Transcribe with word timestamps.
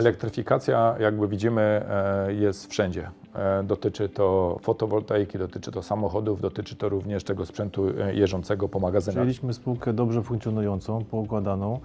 Elektryfikacja, 0.00 0.94
jakby 1.00 1.28
widzimy, 1.28 1.60
e, 1.62 2.32
jest 2.34 2.66
wszędzie. 2.70 3.10
E, 3.34 3.62
Dotyczy 3.62 4.08
to 4.08 4.58
fotowoltaiki, 4.62 5.38
dotyczy 5.38 5.72
to 5.72 5.82
samochodów, 5.82 6.40
dotyczy 6.40 6.76
to 6.76 6.88
również 6.88 7.24
tego 7.24 7.46
sprzętu 7.46 7.88
e, 7.88 8.14
jeżdżącego 8.14 8.68
po 8.68 8.78
magazynach. 8.80 9.14
Przyjęliśmy 9.14 9.54
spółkę 9.54 9.92
dobrze 9.92 10.22
funkcjonującą, 10.22 11.04
poukładaną, 11.04 11.80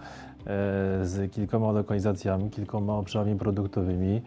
z 1.04 1.32
kilkoma 1.32 1.72
lokalizacjami, 1.72 2.50
kilkoma 2.50 2.94
obszarami 2.94 3.36
produktowymi, 3.36 4.22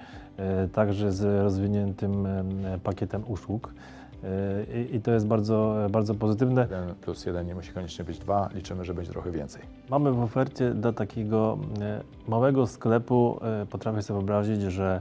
także 0.73 1.13
z 1.13 1.43
rozwiniętym 1.43 2.27
em, 2.27 2.49
pakietem 2.85 3.23
usług. 3.29 3.75
E, 4.25 4.81
I 4.81 4.97
i 4.97 5.01
to 5.01 5.11
jest 5.11 5.27
bardzo, 5.27 5.77
bardzo 5.91 6.15
pozytywne. 6.15 6.63
Jeden 6.63 6.95
plus 6.95 7.27
jeden 7.27 7.47
nie 7.47 7.55
musi 7.55 7.73
koniecznie 7.73 8.05
być 8.05 8.19
dwa, 8.19 8.49
liczymy, 8.55 8.85
że 8.85 8.95
będzie 8.95 9.13
trochę 9.13 9.31
więcej. 9.31 9.63
Mamy 9.91 10.13
w 10.13 10.21
ofercie 10.21 10.75
dla 10.75 10.93
takiego 10.93 11.59
e, 11.81 12.01
małego 12.29 12.67
sklepu, 12.67 13.41
e, 13.43 13.67
potrafię 13.67 14.03
sobie 14.03 14.19
wyobrazić, 14.19 14.63
że 14.63 15.01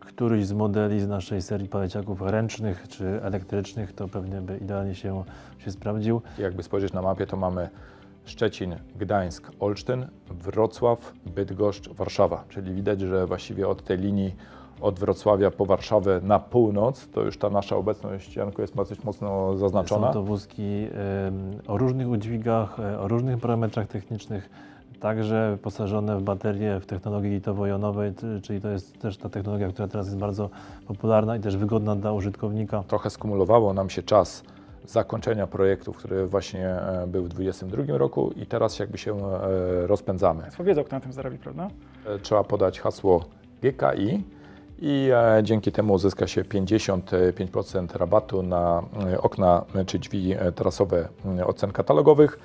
któryś 0.00 0.46
z 0.46 0.52
modeli 0.52 1.00
z 1.00 1.08
naszej 1.08 1.42
serii 1.42 1.68
paleciaków 1.68 2.22
ręcznych 2.22 2.88
czy 2.88 3.22
elektrycznych 3.22 3.92
to 3.92 4.08
pewnie 4.08 4.40
by 4.40 4.58
idealnie 4.58 4.94
się, 4.94 5.24
się 5.58 5.70
sprawdził. 5.70 6.22
Jakby 6.38 6.62
spojrzeć 6.62 6.92
na 6.92 7.02
mapie, 7.02 7.26
to 7.26 7.36
mamy 7.36 7.68
Szczecin, 8.24 8.76
Gdańsk, 8.96 9.50
Olsztyn, 9.60 10.06
Wrocław, 10.30 11.12
Bydgoszcz, 11.26 11.88
Warszawa. 11.88 12.44
Czyli 12.48 12.74
widać, 12.74 13.00
że 13.00 13.26
właściwie 13.26 13.68
od 13.68 13.84
tej 13.84 13.98
linii 13.98 14.36
od 14.80 14.98
Wrocławia 14.98 15.50
po 15.50 15.66
Warszawę 15.66 16.20
na 16.22 16.38
północ, 16.38 17.08
to 17.08 17.22
już 17.22 17.38
ta 17.38 17.50
nasza 17.50 17.76
obecność, 17.76 18.36
Janku, 18.36 18.60
jest 18.60 18.76
dosyć 18.76 19.04
mocno 19.04 19.56
zaznaczona. 19.56 20.06
Są 20.06 20.12
to 20.12 20.22
wózki 20.22 20.86
o 21.66 21.78
różnych 21.78 22.08
udźwigach, 22.08 22.80
e, 22.80 23.00
o 23.00 23.08
różnych 23.08 23.40
parametrach 23.40 23.86
technicznych, 23.86 24.50
także 25.00 25.50
wyposażone 25.50 26.16
w 26.16 26.22
baterie 26.22 26.80
w 26.80 26.86
technologii 26.86 27.30
litowo-jonowej, 27.30 28.12
czyli 28.42 28.60
to 28.60 28.68
jest 28.68 28.98
też 28.98 29.16
ta 29.16 29.28
technologia, 29.28 29.68
która 29.68 29.88
teraz 29.88 30.06
jest 30.06 30.18
bardzo 30.18 30.50
popularna 30.86 31.36
i 31.36 31.40
też 31.40 31.56
wygodna 31.56 31.96
dla 31.96 32.12
użytkownika. 32.12 32.84
Trochę 32.88 33.10
skumulowało 33.10 33.74
nam 33.74 33.90
się 33.90 34.02
czas 34.02 34.42
zakończenia 34.86 35.46
projektu, 35.46 35.92
który 35.92 36.26
właśnie 36.26 36.68
e, 36.68 37.06
był 37.06 37.24
w 37.24 37.28
2022 37.28 37.98
roku 37.98 38.32
i 38.36 38.46
teraz 38.46 38.78
jakby 38.78 38.98
się 38.98 39.16
e, 39.16 39.86
rozpędzamy. 39.86 40.42
Państwo 40.42 40.64
wiedzą, 40.64 40.84
kto 40.84 40.96
na 40.96 41.00
tym 41.00 41.12
zarobi, 41.12 41.38
prawda? 41.38 41.68
Trzeba 42.22 42.44
podać 42.44 42.80
hasło 42.80 43.24
GKI 43.62 44.24
i 44.80 45.10
e, 45.14 45.42
dzięki 45.42 45.72
temu 45.72 45.92
uzyska 45.92 46.26
się 46.26 46.42
55% 46.42 47.96
rabatu 47.96 48.42
na 48.42 48.82
e, 49.12 49.20
okna 49.20 49.64
e, 49.74 49.84
czy 49.84 49.98
drzwi 49.98 50.32
e, 50.32 50.52
tarasowe 50.52 51.08
e, 51.38 51.46
od 51.46 51.56
cen 51.58 51.72
katalogowych. 51.72 52.38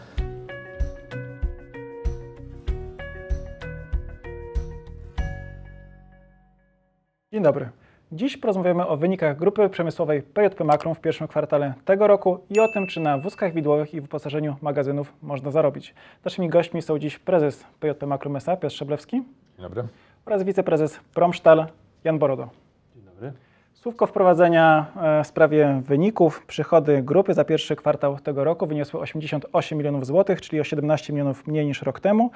Dzień 7.33 7.44
dobry. 7.44 7.69
Dziś 8.11 8.38
porozmawiamy 8.38 8.88
o 8.88 8.97
wynikach 8.97 9.38
grupy 9.38 9.70
przemysłowej 9.70 10.22
PJP 10.22 10.64
Makrum 10.64 10.95
w 10.95 10.99
pierwszym 10.99 11.27
kwartale 11.27 11.73
tego 11.86 12.08
roku 12.08 12.39
i 12.49 12.59
o 12.59 12.67
tym, 12.67 12.88
czy 12.88 12.99
na 12.99 13.17
wózkach 13.17 13.53
widłowych 13.53 13.94
i 13.94 14.02
wyposażeniu 14.02 14.55
magazynów 14.61 15.14
można 15.22 15.52
zarobić. 15.52 15.94
Naszymi 16.25 16.49
gośćmi 16.49 16.81
są 16.81 16.99
dziś 16.99 17.20
prezes 17.20 17.66
PJP 17.80 18.05
Makrum 18.08 18.36
SA 18.36 18.58
Piotr 18.58 18.75
Szablewski 18.75 19.17
Dzień 19.17 19.25
dobry. 19.58 19.83
oraz 20.25 20.44
wiceprezes 20.44 20.99
Promsztal 21.14 21.66
Jan 22.06 22.20
Borodo. 22.20 22.48
Dzień 22.95 23.03
dobry. 23.03 23.34
Słówko 23.73 24.08
wprowadzenia 24.08 24.86
e, 25.02 25.23
w 25.23 25.28
sprawie 25.28 25.81
wyników. 25.86 26.45
Przychody 26.45 27.02
grupy 27.02 27.34
za 27.34 27.44
pierwszy 27.45 27.75
kwartał 27.75 28.20
tego 28.20 28.44
roku 28.44 28.67
wyniosły 28.67 29.00
88 29.00 29.78
milionów 29.78 30.06
złotych, 30.06 30.42
czyli 30.42 30.61
o 30.61 30.64
17 30.64 31.14
milionów 31.14 31.48
mniej 31.48 31.66
niż 31.66 31.81
rok 31.81 32.00
temu. 32.00 32.31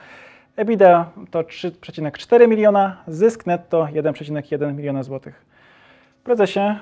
EBITDA 0.56 1.10
to 1.32 1.42
3,4 1.42 2.48
miliona, 2.48 2.98
zysk 3.08 3.46
netto 3.46 3.84
1,1 3.84 4.74
miliona 4.74 5.04
złotych. 5.04 5.46
Prezesie, 6.24 6.76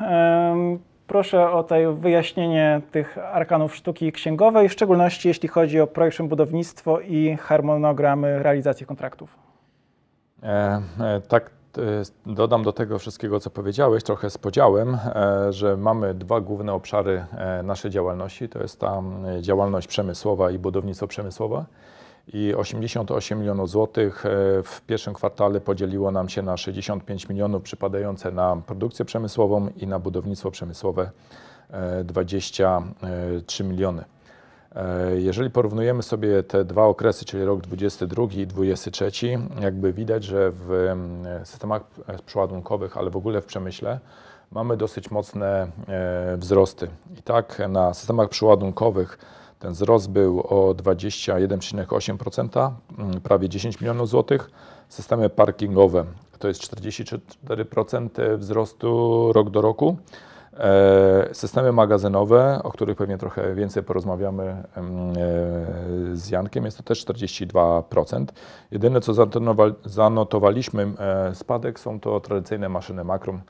proszę 1.07 1.51
o 1.51 1.63
tutaj 1.63 1.85
wyjaśnienie 1.93 2.81
tych 2.91 3.17
arkanów 3.17 3.75
sztuki 3.75 4.11
księgowej, 4.11 4.69
w 4.69 4.73
szczególności 4.73 5.27
jeśli 5.27 5.49
chodzi 5.49 5.81
o 5.81 5.87
projekt 5.87 6.21
budownictwo 6.21 6.99
i 6.99 7.37
harmonogramy 7.41 8.43
realizacji 8.43 8.85
kontraktów. 8.85 9.35
E, 10.43 10.81
e, 10.99 11.21
tak, 11.27 11.56
dodam 12.25 12.63
do 12.63 12.73
tego 12.73 12.99
wszystkiego, 12.99 13.39
co 13.39 13.49
powiedziałeś, 13.49 14.03
trochę 14.03 14.29
z 14.29 14.37
podziałem, 14.37 14.97
e, 15.15 15.53
że 15.53 15.77
mamy 15.77 16.13
dwa 16.13 16.41
główne 16.41 16.73
obszary 16.73 17.25
e, 17.31 17.63
naszej 17.63 17.91
działalności. 17.91 18.49
To 18.49 18.59
jest 18.59 18.79
ta 18.79 18.97
m, 18.97 19.43
działalność 19.43 19.87
przemysłowa 19.87 20.51
i 20.51 20.59
budownictwo 20.59 21.07
przemysłowe. 21.07 21.65
I 22.33 22.55
88 22.55 23.39
milionów 23.39 23.69
złotych 23.69 24.25
e, 24.25 24.29
w 24.63 24.81
pierwszym 24.87 25.13
kwartale 25.13 25.61
podzieliło 25.61 26.11
nam 26.11 26.29
się 26.29 26.41
na 26.41 26.57
65 26.57 27.29
milionów 27.29 27.63
przypadające 27.63 28.31
na 28.31 28.57
produkcję 28.65 29.05
przemysłową 29.05 29.69
i 29.77 29.87
na 29.87 29.99
budownictwo 29.99 30.51
przemysłowe 30.51 31.11
e, 31.69 32.03
23 32.03 33.63
miliony. 33.63 34.03
E, 34.77 35.19
Jeżeli 35.21 35.49
porównujemy 35.49 36.03
sobie 36.03 36.43
te 36.43 36.65
dwa 36.65 36.85
okresy, 36.85 37.25
czyli 37.25 37.45
rok 37.45 37.61
22 37.61 38.23
i 38.23 38.47
23, 38.47 39.11
jakby 39.61 39.93
widać, 39.93 40.23
że 40.23 40.51
w 40.51 40.71
em, 40.71 41.25
systemach 41.43 41.81
przeładunkowych, 42.25 42.97
ale 42.97 43.09
w 43.09 43.17
ogóle 43.17 43.41
w 43.41 43.45
przemyśle 43.45 43.99
mamy 44.51 44.77
dosyć 44.77 45.11
mocne 45.11 45.67
e, 45.87 46.37
wzrosty. 46.37 46.87
I 47.19 47.21
tak 47.21 47.61
na 47.69 47.93
systemach 47.93 48.29
przeładunkowych 48.29 49.17
ten 49.59 49.71
wzrost 49.73 50.09
był 50.09 50.39
o 50.39 50.73
21,8%, 50.73 52.71
mm, 52.97 53.21
prawie 53.21 53.49
10 53.49 53.81
milionów 53.81 54.09
złotych. 54.09 54.51
Systemy 54.89 55.29
parkingowe 55.29 56.05
to 56.39 56.47
jest 56.47 56.61
44% 56.61 58.37
wzrostu 58.37 59.31
rok 59.33 59.49
do 59.49 59.61
roku. 59.61 59.97
E, 60.53 61.29
Systemy 61.33 61.71
magazynowe, 61.71 62.59
o 62.63 62.71
których 62.71 62.97
pewnie 62.97 63.17
trochę 63.17 63.55
więcej 63.55 63.83
porozmawiamy 63.83 64.43
e, 64.43 64.63
z 66.13 66.29
Jankiem, 66.29 66.65
jest 66.65 66.77
to 66.77 66.83
też 66.83 67.05
42%. 67.05 68.25
Jedyne 68.71 69.01
co 69.01 69.13
zanotowa- 69.13 69.73
zanotowaliśmy 69.85 70.87
e, 70.99 71.35
spadek 71.35 71.79
są 71.79 71.99
to 71.99 72.19
tradycyjne 72.19 72.69
maszyny 72.69 73.03
Makrum 73.03 73.41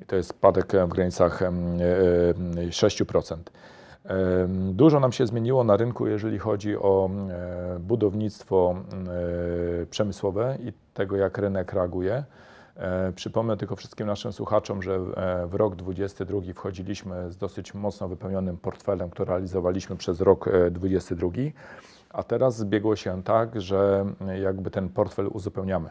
i 0.00 0.04
to 0.06 0.16
jest 0.16 0.28
spadek 0.28 0.72
w 0.86 0.88
granicach 0.88 1.42
em, 1.42 1.78
e, 1.80 2.62
e, 2.62 2.70
6%. 2.70 3.36
Em, 4.04 4.74
Dużo 4.74 5.00
nam 5.00 5.12
się 5.12 5.26
zmieniło 5.26 5.64
na 5.64 5.76
rynku, 5.76 6.06
jeżeli 6.06 6.38
chodzi 6.38 6.76
o 6.76 7.10
budownictwo 7.80 8.74
przemysłowe 9.90 10.58
i 10.60 10.72
tego, 10.94 11.16
jak 11.16 11.38
rynek 11.38 11.72
reaguje. 11.72 12.24
E, 12.80 13.12
Przypomnę 13.12 13.56
tylko 13.56 13.76
wszystkim 13.76 14.06
naszym 14.06 14.32
słuchaczom, 14.32 14.82
że 14.82 14.94
e, 14.94 15.46
w 15.46 15.54
rok 15.54 15.76
2022 15.76 16.54
wchodziliśmy 16.54 17.30
z 17.32 17.36
dosyć 17.36 17.74
mocno 17.74 18.08
wypełnionym 18.08 18.56
portfelem, 18.56 19.10
który 19.10 19.28
realizowaliśmy 19.30 19.96
przez 19.96 20.20
rok 20.20 20.48
e, 20.48 20.70
2022, 20.70 21.30
a 22.10 22.22
teraz 22.22 22.56
zbiegło 22.56 22.96
się 22.96 23.22
tak, 23.22 23.60
że 23.60 24.06
e, 24.28 24.38
jakby 24.40 24.70
ten 24.70 24.88
portfel 24.88 25.28
uzupełniamy. 25.32 25.90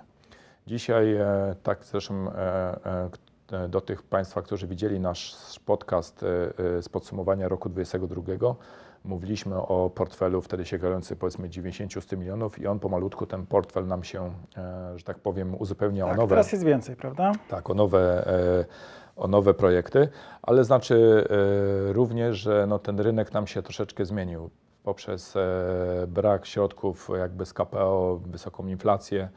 Dzisiaj, 0.68 1.16
e, 1.16 1.56
tak 1.64 1.86
zresztą 1.86 2.32
e, 2.32 2.36
e, 2.86 3.10
e, 3.52 3.68
do 3.70 3.82
tych 3.82 4.04
Państwa, 4.04 4.42
którzy 4.42 4.68
widzieli 4.68 5.00
nasz 5.00 5.36
podcast 5.66 6.24
e, 6.24 6.28
e, 6.78 6.82
z 6.82 6.90
podsumowania 6.90 7.48
roku 7.48 7.70
2022, 7.70 8.56
mówiliśmy 9.04 9.56
o 9.56 9.90
portfelu 9.90 10.42
wtedy 10.42 10.66
sięgający 10.66 11.16
powiedzmy 11.16 11.50
90-100 11.50 12.18
milionów 12.18 12.60
i 12.60 12.68
on 12.68 12.80
pomalutku, 12.80 13.26
ten 13.26 13.46
portfel 13.46 13.88
nam 13.88 14.04
się, 14.04 14.34
e, 14.58 14.98
że 14.98 15.04
tak 15.04 15.20
powiem, 15.20 15.56
uzupełnia 15.60 16.06
o 16.06 16.10
Tak, 16.10 16.18
nowe, 16.18 16.30
teraz 16.30 16.52
jest 16.52 16.64
więcej, 16.64 16.96
prawda? 16.96 17.32
tak, 17.50 17.70
o 17.70 17.74
nowe, 17.74 18.28
e, 18.28 18.66
o 19.16 19.28
nowe 19.28 19.54
projekty, 19.54 20.08
ale 20.42 20.64
znaczy 20.64 21.28
e, 21.90 21.94
również, 21.94 22.38
że 22.38 22.66
no, 22.68 22.80
ten 22.80 23.00
rynek 23.00 23.34
nam 23.34 23.48
się 23.48 23.62
troszeczkę 23.62 24.06
zmienił 24.06 24.50
poprzez 24.84 25.34
brak 26.08 26.46
środków 26.46 27.10
jakby 27.18 27.46
z 27.46 27.54
KPO, 27.54 28.20
wysoką 28.26 28.68
inflację, 28.68 29.30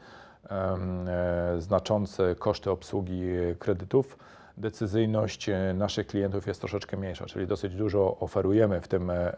znaczące 1.57 2.35
koszty 2.35 2.71
obsługi 2.71 3.21
kredytów. 3.59 4.17
Decyzyjność 4.57 5.49
e, 5.49 5.73
naszych 5.73 6.07
klientów 6.07 6.47
jest 6.47 6.59
troszeczkę 6.59 6.97
mniejsza, 6.97 7.25
czyli 7.25 7.47
dosyć 7.47 7.75
dużo 7.75 8.17
oferujemy 8.19 8.81
w 8.81 8.87
tym 8.87 9.09
e, 9.09 9.33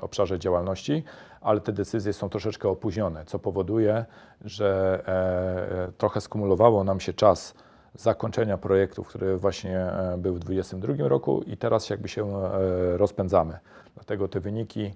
obszarze 0.00 0.38
działalności, 0.38 1.04
ale 1.40 1.60
te 1.60 1.72
decyzje 1.72 2.12
są 2.12 2.28
troszeczkę 2.28 2.68
opóźnione, 2.68 3.24
co 3.24 3.38
powoduje, 3.38 4.04
że 4.44 5.02
e, 5.88 5.92
trochę 5.98 6.20
skumulowało 6.20 6.84
nam 6.84 7.00
się 7.00 7.12
czas 7.12 7.54
zakończenia 7.94 8.58
projektu, 8.58 9.04
który 9.04 9.36
właśnie 9.36 9.86
był 10.18 10.34
w 10.34 10.38
2022 10.38 11.08
roku 11.08 11.42
i 11.42 11.56
teraz 11.56 11.90
jakby 11.90 12.08
się 12.08 12.42
rozpędzamy. 12.96 13.58
Dlatego 13.94 14.28
te 14.28 14.40
wyniki 14.40 14.94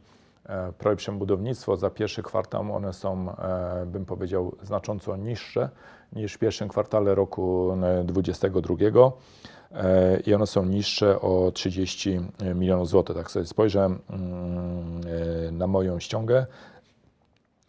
projekt 0.79 1.11
budownictwo 1.11 1.77
za 1.77 1.91
pierwszy 1.91 2.23
kwartał, 2.23 2.75
one 2.75 2.93
są, 2.93 3.37
e, 3.37 3.87
bym 3.87 4.05
powiedział, 4.05 4.57
znacząco 4.63 5.17
niższe 5.17 5.69
niż 6.13 6.35
w 6.35 6.39
pierwszym 6.39 6.69
kwartale 6.69 7.15
roku 7.15 7.73
e, 7.83 8.05
2022 8.05 9.13
e, 9.73 10.21
i 10.21 10.35
one 10.35 10.47
są 10.47 10.65
niższe 10.65 11.21
o 11.21 11.51
30 11.51 12.21
milionów 12.55 12.89
złotych. 12.89 13.17
Tak 13.17 13.31
sobie 13.31 13.47
spojrzę 13.47 13.85
mm, 13.85 14.01
e, 15.49 15.53
na 15.53 15.67
moją 15.67 16.01
ściągę, 16.01 16.47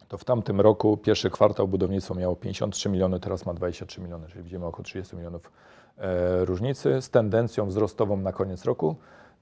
to 0.07 0.17
w 0.17 0.23
tamtym 0.23 0.61
roku 0.61 0.97
pierwszy 0.97 1.29
kwartał 1.29 1.67
budownictwo 1.67 2.15
miało 2.15 2.35
53 2.35 2.89
miliony, 2.89 3.19
teraz 3.19 3.45
ma 3.45 3.53
23 3.53 4.01
miliony, 4.01 4.27
czyli 4.27 4.43
widzimy 4.43 4.65
około 4.65 4.83
30 4.83 5.15
milionów 5.15 5.51
e, 5.97 6.45
różnicy 6.45 7.01
z 7.01 7.09
tendencją 7.09 7.65
wzrostową 7.65 8.17
na 8.17 8.31
koniec 8.31 8.65
roku. 8.65 8.95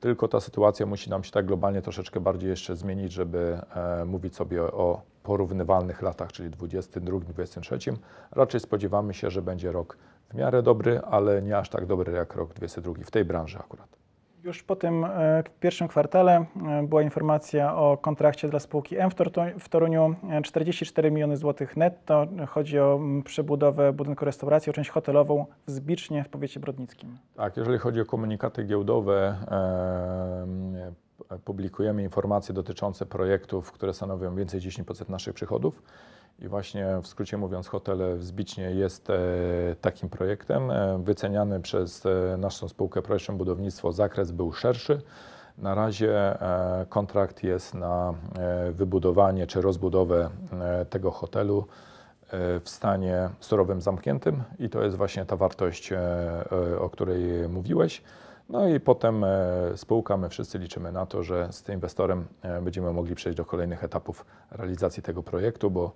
Tylko 0.03 0.27
ta 0.27 0.39
sytuacja 0.39 0.85
musi 0.85 1.09
nam 1.09 1.23
się 1.23 1.31
tak 1.31 1.45
globalnie 1.45 1.81
troszeczkę 1.81 2.19
bardziej 2.19 2.50
jeszcze 2.50 2.75
zmienić, 2.75 3.11
żeby 3.11 3.59
e, 3.75 4.05
mówić 4.05 4.35
sobie 4.35 4.63
o 4.63 5.01
porównywalnych 5.23 6.01
latach, 6.01 6.31
czyli 6.31 6.50
22, 6.50 7.19
23. 7.19 7.77
Raczej 8.31 8.59
spodziewamy 8.59 9.13
się, 9.13 9.29
że 9.29 9.41
będzie 9.41 9.71
rok 9.71 9.97
w 10.29 10.33
miarę 10.33 10.63
dobry, 10.63 11.01
ale 11.01 11.41
nie 11.41 11.57
aż 11.57 11.69
tak 11.69 11.85
dobry 11.85 12.13
jak 12.13 12.35
rok 12.35 12.53
22 12.53 12.94
w 13.05 13.11
tej 13.11 13.25
branży 13.25 13.59
akurat. 13.59 14.02
Już 14.43 14.63
po 14.63 14.75
tym 14.75 15.05
e, 15.05 15.43
pierwszym 15.59 15.87
kwartale 15.87 16.45
e, 16.67 16.83
była 16.87 17.01
informacja 17.01 17.75
o 17.75 17.97
kontrakcie 17.97 18.49
dla 18.49 18.59
spółki 18.59 18.97
M 18.97 19.09
w, 19.59 19.69
Toruniu. 19.69 20.15
E, 20.29 20.41
44 20.41 21.11
miliony 21.11 21.37
złotych 21.37 21.77
netto. 21.77 22.27
Chodzi 22.47 22.79
o 22.79 22.99
przebudowę 23.25 23.93
budynku 23.93 24.25
restauracji, 24.25 24.69
o 24.69 24.73
część 24.73 24.89
hotelową 24.89 25.45
w 25.67 25.71
Zbicznie 25.71 26.23
w 26.23 26.29
powiecie 26.29 26.59
brodnickim. 26.59 27.17
Tak, 27.35 27.57
jeżeli 27.57 27.77
chodzi 27.77 28.01
o 28.01 28.05
komunikaty 28.05 28.63
giełdowe, 28.63 29.37
e, 29.47 31.39
publikujemy 31.45 32.03
informacje 32.03 32.53
dotyczące 32.53 33.05
projektów, 33.05 33.71
które 33.71 33.93
stanowią 33.93 34.35
więcej 34.35 34.57
niż 34.57 34.77
10% 34.77 35.09
naszych 35.09 35.33
przychodów. 35.33 35.83
I 36.39 36.47
właśnie 36.47 36.88
w 37.03 37.07
skrócie 37.07 37.38
mówiąc, 37.38 37.68
hotel 37.68 38.18
w 38.18 38.24
Zbicznie 38.24 38.71
jest 38.71 39.09
e, 39.09 39.15
takim 39.81 40.09
projektem. 40.09 40.71
E, 40.71 41.03
wyceniany 41.03 41.59
przez 41.59 42.06
e, 42.06 42.38
naszą 42.38 42.68
spółkę 42.68 43.01
Projekt 43.01 43.31
Budownictwo 43.31 43.91
zakres 43.91 44.31
był 44.31 44.53
szerszy. 44.53 45.01
Na 45.57 45.75
razie 45.75 46.38
kontrakt 46.89 47.44
jest 47.44 47.74
na 47.74 48.13
wybudowanie 48.71 49.47
czy 49.47 49.62
rozbudowę 49.62 50.30
tego 50.89 51.12
hotelu 51.12 51.68
w 52.63 52.69
stanie 52.69 53.29
surowym 53.39 53.81
zamkniętym 53.81 54.44
i 54.59 54.69
to 54.69 54.83
jest 54.83 54.97
właśnie 54.97 55.25
ta 55.25 55.36
wartość, 55.36 55.94
o 56.79 56.89
której 56.89 57.50
mówiłeś. 57.50 58.01
No 58.49 58.67
i 58.67 58.79
potem 58.79 59.23
e, 59.23 59.27
spółka, 59.75 60.17
my 60.17 60.29
wszyscy 60.29 60.59
liczymy 60.59 60.91
na 60.91 61.05
to, 61.05 61.23
że 61.23 61.47
z 61.51 61.61
tym 61.63 61.75
inwestorem 61.75 62.25
e, 62.41 62.61
będziemy 62.61 62.93
mogli 62.93 63.15
przejść 63.15 63.37
do 63.37 63.45
kolejnych 63.45 63.83
etapów 63.83 64.25
realizacji 64.51 65.03
tego 65.03 65.23
projektu, 65.23 65.71
bo 65.71 65.91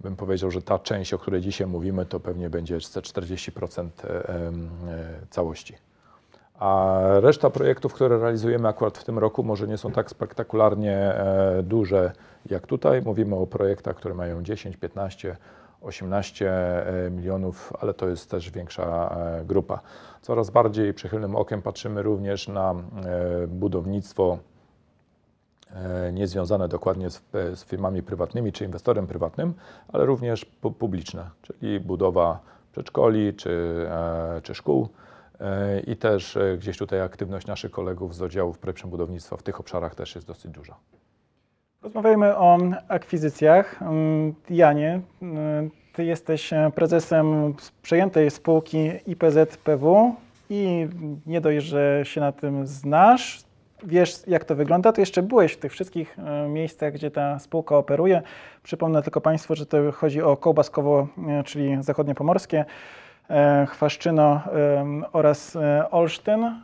bym 0.00 0.16
powiedział, 0.16 0.50
że 0.50 0.62
ta 0.62 0.78
część, 0.78 1.14
o 1.14 1.18
której 1.18 1.40
dzisiaj 1.40 1.66
mówimy, 1.66 2.06
to 2.06 2.20
pewnie 2.20 2.50
będzie 2.50 2.74
te 2.74 3.00
40% 3.00 3.88
e, 4.04 4.52
całości. 5.30 5.74
A 6.58 6.98
reszta 7.20 7.50
projektów, 7.50 7.94
które 7.94 8.18
realizujemy 8.18 8.68
akurat 8.68 8.98
w 8.98 9.04
tym 9.04 9.18
roku, 9.18 9.42
może 9.42 9.68
nie 9.68 9.78
są 9.78 9.92
tak 9.92 10.10
spektakularnie 10.10 11.14
duże 11.62 12.12
jak 12.46 12.66
tutaj. 12.66 13.02
Mówimy 13.02 13.36
o 13.36 13.46
projektach, 13.46 13.96
które 13.96 14.14
mają 14.14 14.42
10, 14.42 14.76
15, 14.76 15.36
18 15.80 16.52
e, 16.52 17.10
milionów, 17.10 17.72
ale 17.80 17.94
to 17.94 18.08
jest 18.08 18.30
też 18.30 18.50
większa 18.50 19.16
e, 19.16 19.44
grupa. 19.44 19.80
Coraz 20.22 20.50
bardziej 20.50 20.94
przychylnym 20.94 21.36
okiem 21.36 21.62
patrzymy 21.62 22.02
również 22.02 22.48
na 22.48 22.70
e, 22.70 23.46
budownictwo 23.46 24.38
niezwiązane 26.12 26.68
dokładnie 26.68 27.10
z, 27.10 27.22
z 27.32 27.64
firmami 27.64 28.02
prywatnymi 28.02 28.52
czy 28.52 28.64
inwestorem 28.64 29.06
prywatnym, 29.06 29.54
ale 29.88 30.06
również 30.06 30.46
pu- 30.62 30.72
publiczne, 30.72 31.30
czyli 31.42 31.80
budowa 31.80 32.40
przedszkoli 32.72 33.34
czy, 33.34 33.86
czy 34.42 34.54
szkół. 34.54 34.88
I 35.86 35.96
też 35.96 36.38
gdzieś 36.58 36.78
tutaj 36.78 37.00
aktywność 37.00 37.46
naszych 37.46 37.70
kolegów 37.70 38.14
z 38.14 38.22
oddziałów 38.22 38.58
budownictwa 38.86 39.36
w 39.36 39.42
tych 39.42 39.60
obszarach 39.60 39.94
też 39.94 40.14
jest 40.14 40.26
dosyć 40.26 40.50
duża. 40.52 40.76
Rozmawiajmy 41.82 42.36
o 42.36 42.58
akwizycjach. 42.88 43.82
Mm, 43.82 44.34
Janie, 44.50 45.00
mm, 45.22 45.70
ty 45.92 46.04
jesteś 46.04 46.52
e, 46.52 46.70
prezesem 46.74 47.54
przejętej 47.82 48.30
spółki 48.30 48.90
IPZPW 49.06 50.14
i 50.50 50.88
nie 51.26 51.40
dość, 51.40 51.66
że 51.66 52.00
się 52.04 52.20
na 52.20 52.32
tym 52.32 52.66
znasz, 52.66 53.44
wiesz 53.82 54.26
jak 54.26 54.44
to 54.44 54.54
wygląda, 54.54 54.92
to 54.92 55.00
jeszcze 55.00 55.22
byłeś 55.22 55.52
w 55.52 55.56
tych 55.56 55.72
wszystkich 55.72 56.18
e, 56.18 56.48
miejscach, 56.48 56.92
gdzie 56.92 57.10
ta 57.10 57.38
spółka 57.38 57.76
operuje. 57.76 58.22
Przypomnę 58.62 59.02
tylko 59.02 59.20
Państwu, 59.20 59.54
że 59.54 59.66
to 59.66 59.92
chodzi 59.92 60.22
o 60.22 60.36
Kołbaskowo, 60.36 61.08
e, 61.28 61.42
czyli 61.44 61.76
zachodniopomorskie, 61.82 62.64
e, 63.30 63.66
Chwaszczyno 63.70 64.40
oraz 65.12 65.58
Olsztyn. 65.90 66.54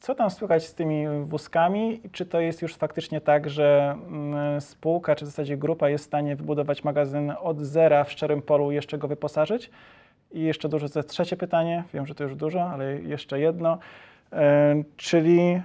Co 0.00 0.14
tam 0.14 0.30
słychać 0.30 0.66
z 0.66 0.74
tymi 0.74 1.04
wózkami? 1.24 2.00
Czy 2.12 2.26
to 2.26 2.40
jest 2.40 2.62
już 2.62 2.76
faktycznie 2.76 3.20
tak, 3.20 3.50
że 3.50 3.96
mm, 4.06 4.60
spółka, 4.60 5.16
czy 5.16 5.24
w 5.24 5.28
zasadzie 5.28 5.56
grupa 5.56 5.88
jest 5.88 6.04
w 6.04 6.06
stanie 6.06 6.36
wybudować 6.36 6.84
magazyn 6.84 7.32
od 7.40 7.60
zera 7.60 8.04
w 8.04 8.12
szczerym 8.12 8.42
polu 8.42 8.70
i 8.70 8.74
jeszcze 8.74 8.98
go 8.98 9.08
wyposażyć? 9.08 9.70
I 10.32 10.42
jeszcze 10.42 10.68
jest 10.82 11.08
trzecie 11.08 11.36
pytanie, 11.36 11.84
wiem, 11.94 12.06
że 12.06 12.14
to 12.14 12.24
już 12.24 12.36
dużo, 12.36 12.62
ale 12.62 13.00
jeszcze 13.00 13.40
jedno. 13.40 13.78
E, 14.32 14.82
czyli 14.96 15.62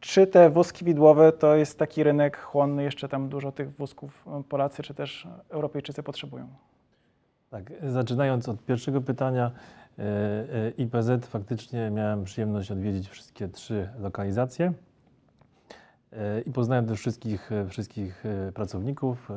czy 0.00 0.26
te 0.26 0.50
wózki 0.50 0.84
widłowe 0.84 1.32
to 1.32 1.56
jest 1.56 1.78
taki 1.78 2.02
rynek 2.02 2.38
chłonny, 2.38 2.82
jeszcze 2.82 3.08
tam 3.08 3.28
dużo 3.28 3.52
tych 3.52 3.76
wózków 3.76 4.24
e, 4.26 4.42
Polacy 4.48 4.82
czy 4.82 4.94
też 4.94 5.28
Europejczycy 5.50 6.02
potrzebują? 6.02 6.48
Tak, 7.50 7.72
zaczynając 7.82 8.48
od 8.48 8.64
pierwszego 8.64 9.00
pytania, 9.00 9.50
IPZ 10.78 11.26
faktycznie 11.26 11.90
miałem 11.90 12.24
przyjemność 12.24 12.70
odwiedzić 12.70 13.08
wszystkie 13.08 13.48
trzy 13.48 13.88
lokalizacje 13.98 14.72
e, 16.12 16.40
i 16.40 16.52
poznałem 16.52 16.86
też 16.86 16.98
wszystkich, 16.98 17.52
e, 17.52 17.66
wszystkich 17.68 18.24
e, 18.48 18.52
pracowników. 18.52 19.30
e, 19.30 19.34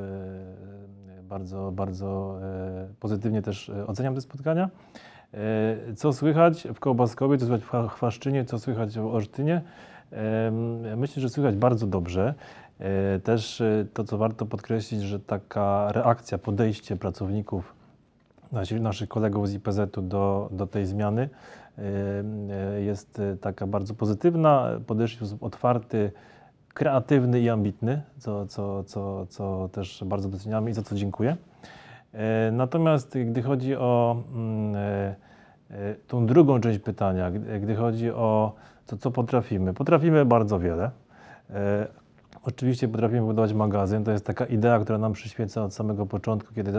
Bardzo, 1.23 1.71
bardzo 1.71 2.39
e, 2.43 2.87
pozytywnie 2.99 3.41
też 3.41 3.69
e, 3.69 3.87
oceniam 3.87 4.15
te 4.15 4.21
spotkania. 4.21 4.69
E, 5.33 5.93
Co 5.95 6.13
słychać 6.13 6.67
w 6.73 6.79
Kołbaskowie, 6.79 7.37
co 7.37 7.45
słychać 7.45 7.63
w 7.63 7.69
Chwa- 7.69 7.87
Chwaszczynie, 7.89 8.45
co 8.45 8.59
słychać 8.59 8.99
w 8.99 9.05
Olsztynie? 9.05 9.61
Myślę, 10.97 11.21
że 11.21 11.29
słychać 11.29 11.55
bardzo 11.55 11.87
dobrze. 11.87 12.33
E, 12.79 13.19
Też 13.19 13.61
e, 13.61 13.85
to, 13.93 14.03
co 14.03 14.17
warto 14.17 14.45
podkreślić, 14.45 15.01
że 15.01 15.19
taka 15.19 15.91
reakcja, 15.91 16.37
podejście 16.37 16.95
pracowników 16.95 17.75
naszych 18.79 19.09
kolegów 19.09 19.49
z 19.49 19.53
IPZ-u 19.53 20.01
do, 20.01 20.49
do 20.51 20.67
tej 20.67 20.85
zmiany 20.85 21.29
y, 21.77 21.81
y, 22.77 22.83
jest 22.83 23.19
y, 23.19 23.37
taka 23.37 23.67
bardzo 23.67 23.93
pozytywna, 23.93 24.69
podeszli 24.87 25.17
w 25.17 25.19
sposób 25.19 25.43
otwarty, 25.43 26.11
kreatywny 26.73 27.39
i 27.39 27.49
ambitny, 27.49 28.01
co, 28.17 28.45
co, 28.47 28.83
co, 28.83 29.25
co 29.25 29.69
też 29.71 30.03
bardzo 30.05 30.29
doceniamy 30.29 30.69
i 30.69 30.73
za 30.73 30.81
co 30.81 30.95
dziękuję. 30.95 31.37
Natomiast 32.51 33.17
gdy 33.25 33.41
chodzi 33.41 33.75
o 33.75 34.23
mm, 34.33 34.75
tą 36.07 36.25
drugą 36.25 36.59
część 36.59 36.79
pytania, 36.79 37.31
gdy 37.31 37.75
chodzi 37.75 38.11
o 38.11 38.55
to, 38.85 38.97
co 38.97 39.11
potrafimy, 39.11 39.73
potrafimy 39.73 40.25
bardzo 40.25 40.59
wiele. 40.59 40.91
Oczywiście 42.43 42.87
potrafimy 42.87 43.21
budować 43.21 43.53
magazyn. 43.53 44.03
To 44.03 44.11
jest 44.11 44.25
taka 44.25 44.45
idea, 44.45 44.79
która 44.79 44.97
nam 44.97 45.13
przyświeca 45.13 45.63
od 45.63 45.73
samego 45.73 46.05
początku, 46.05 46.53
kiedy 46.53 46.71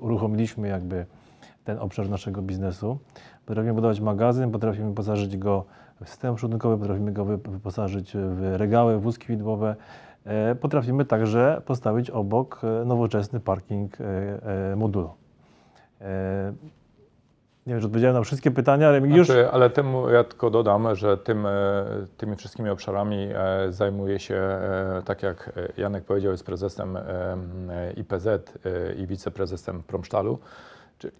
uruchomiliśmy 0.00 0.68
jakby 0.68 1.06
ten 1.64 1.78
obszar 1.78 2.08
naszego 2.10 2.42
biznesu. 2.42 2.98
Potrafimy 3.46 3.74
budować 3.74 4.00
magazyn, 4.00 4.50
potrafimy 4.50 4.88
wyposażyć 4.88 5.36
go 5.36 5.64
w 6.04 6.08
system 6.08 6.34
przodunkowy, 6.34 6.78
potrafimy 6.78 7.12
go 7.12 7.24
wy- 7.24 7.36
wyposażyć 7.36 8.12
w 8.16 8.54
regały, 8.56 8.98
wózki 8.98 9.26
widłowe. 9.26 9.76
E, 10.24 10.54
Potrafimy 10.54 11.04
także 11.04 11.62
postawić 11.64 12.10
obok 12.10 12.60
e, 12.64 12.84
nowoczesny 12.84 13.40
parking 13.40 13.98
e, 14.00 14.76
modulo. 14.76 15.14
Nie 17.66 17.72
wiem, 17.72 17.80
czy 17.80 17.86
odpowiedziałem 17.86 18.16
na 18.16 18.22
wszystkie 18.22 18.50
pytania, 18.50 18.88
ale 18.88 19.00
już... 19.00 19.26
Znaczy, 19.26 19.50
ale 19.50 19.70
temu 19.70 20.10
ja 20.10 20.24
tylko 20.24 20.50
dodam, 20.50 20.94
że 20.94 21.16
tym, 21.16 21.46
e, 21.46 21.84
tymi 22.16 22.36
wszystkimi 22.36 22.70
obszarami 22.70 23.28
e, 23.34 23.72
zajmuje 23.72 24.18
się, 24.18 24.34
e, 24.34 25.02
tak 25.04 25.22
jak 25.22 25.52
Janek 25.76 26.04
powiedział, 26.04 26.32
jest 26.32 26.46
prezesem 26.46 26.98
IPZ 27.96 28.26
i 28.98 29.06
wiceprezesem 29.06 29.82
Promsztalu. 29.82 30.38
Czyli, 30.98 31.12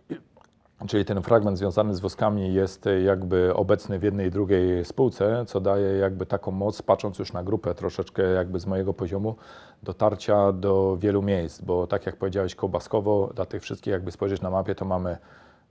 czyli 0.89 1.05
ten 1.05 1.23
fragment 1.23 1.59
związany 1.59 1.95
z 1.95 2.01
wózkami 2.01 2.55
jest 2.55 2.89
jakby 3.05 3.55
obecny 3.55 3.99
w 3.99 4.03
jednej 4.03 4.27
i 4.27 4.31
drugiej 4.31 4.85
spółce, 4.85 5.45
co 5.47 5.61
daje 5.61 5.97
jakby 5.99 6.27
taką 6.27 6.51
moc, 6.51 6.83
patrząc 6.83 7.19
już 7.19 7.33
na 7.33 7.45
grupę 7.45 7.75
troszeczkę 7.75 8.23
jakby 8.23 8.61
z 8.61 8.67
mojego 8.67 8.95
poziomu, 8.95 9.37
dotarcia 9.83 10.53
do 10.53 10.97
wielu 11.01 11.23
miejsc, 11.23 11.61
bo 11.63 11.87
tak 11.87 12.07
jak 12.07 12.17
powiedziałeś 12.17 12.55
Kołbaskowo, 12.55 13.31
dla 13.35 13.47
tych 13.47 13.63
wszystkich 13.63 13.93
jakby 13.93 14.11
spojrzeć 14.11 14.41
na 14.41 14.51
mapie, 14.51 14.75
to 14.75 14.85
mamy 14.85 15.17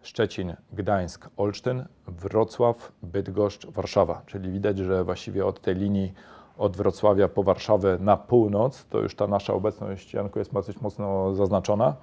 Szczecin, 0.06 0.56
Gdańsk, 0.74 1.30
Olsztyn, 1.38 1.86
Wrocław, 2.08 2.92
Bydgoszcz, 3.04 3.68
Warszawa. 3.68 4.22
Czyli 4.26 4.52
widać, 4.52 4.78
że 4.78 5.04
właściwie 5.04 5.46
od 5.46 5.62
tej 5.62 5.76
linii 5.76 6.14
od 6.58 6.78
Wrocławia 6.78 7.28
po 7.28 7.44
Warszawę 7.44 7.98
na 8.00 8.18
północ, 8.18 8.86
to 8.86 9.00
już 9.00 9.16
ta 9.16 9.28
nasza 9.28 9.54
obecność, 9.54 10.14
Janku, 10.14 10.40
jest 10.40 10.54
dosyć 10.54 10.82
mocno 10.82 11.34
zaznaczona. 11.34 11.96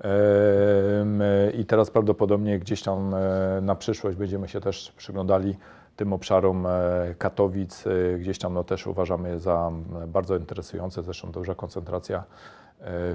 Em, 0.00 1.22
I 1.58 1.64
teraz 1.64 1.90
prawdopodobnie 1.90 2.58
gdzieś 2.58 2.82
tam 2.82 3.14
e, 3.14 3.60
na 3.62 3.74
przyszłość 3.74 4.16
będziemy 4.16 4.48
się 4.48 4.60
też 4.60 4.92
przyglądali 4.96 5.56
tym 5.96 6.12
obszarom 6.12 6.66
e, 6.66 6.70
Katowic. 7.18 7.86
E, 7.86 8.18
Gdzieś 8.18 8.38
tam 8.38 8.54
no, 8.54 8.64
też 8.64 8.86
uważamy 8.86 9.38
za 9.38 9.70
bardzo 10.06 10.36
interesujące, 10.36 11.02
zresztą 11.02 11.32
duża 11.32 11.54
koncentracja 11.54 12.24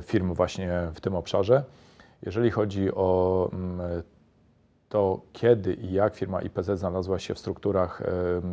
firm 0.01 0.33
właśnie 0.33 0.71
w 0.93 1.01
tym 1.01 1.15
obszarze. 1.15 1.63
Jeżeli 2.21 2.51
chodzi 2.51 2.91
o 2.91 3.49
to, 4.89 5.21
kiedy 5.33 5.73
i 5.73 5.93
jak 5.93 6.15
firma 6.15 6.41
IPZ 6.41 6.65
znalazła 6.65 7.19
się 7.19 7.33
w 7.33 7.39
strukturach 7.39 8.01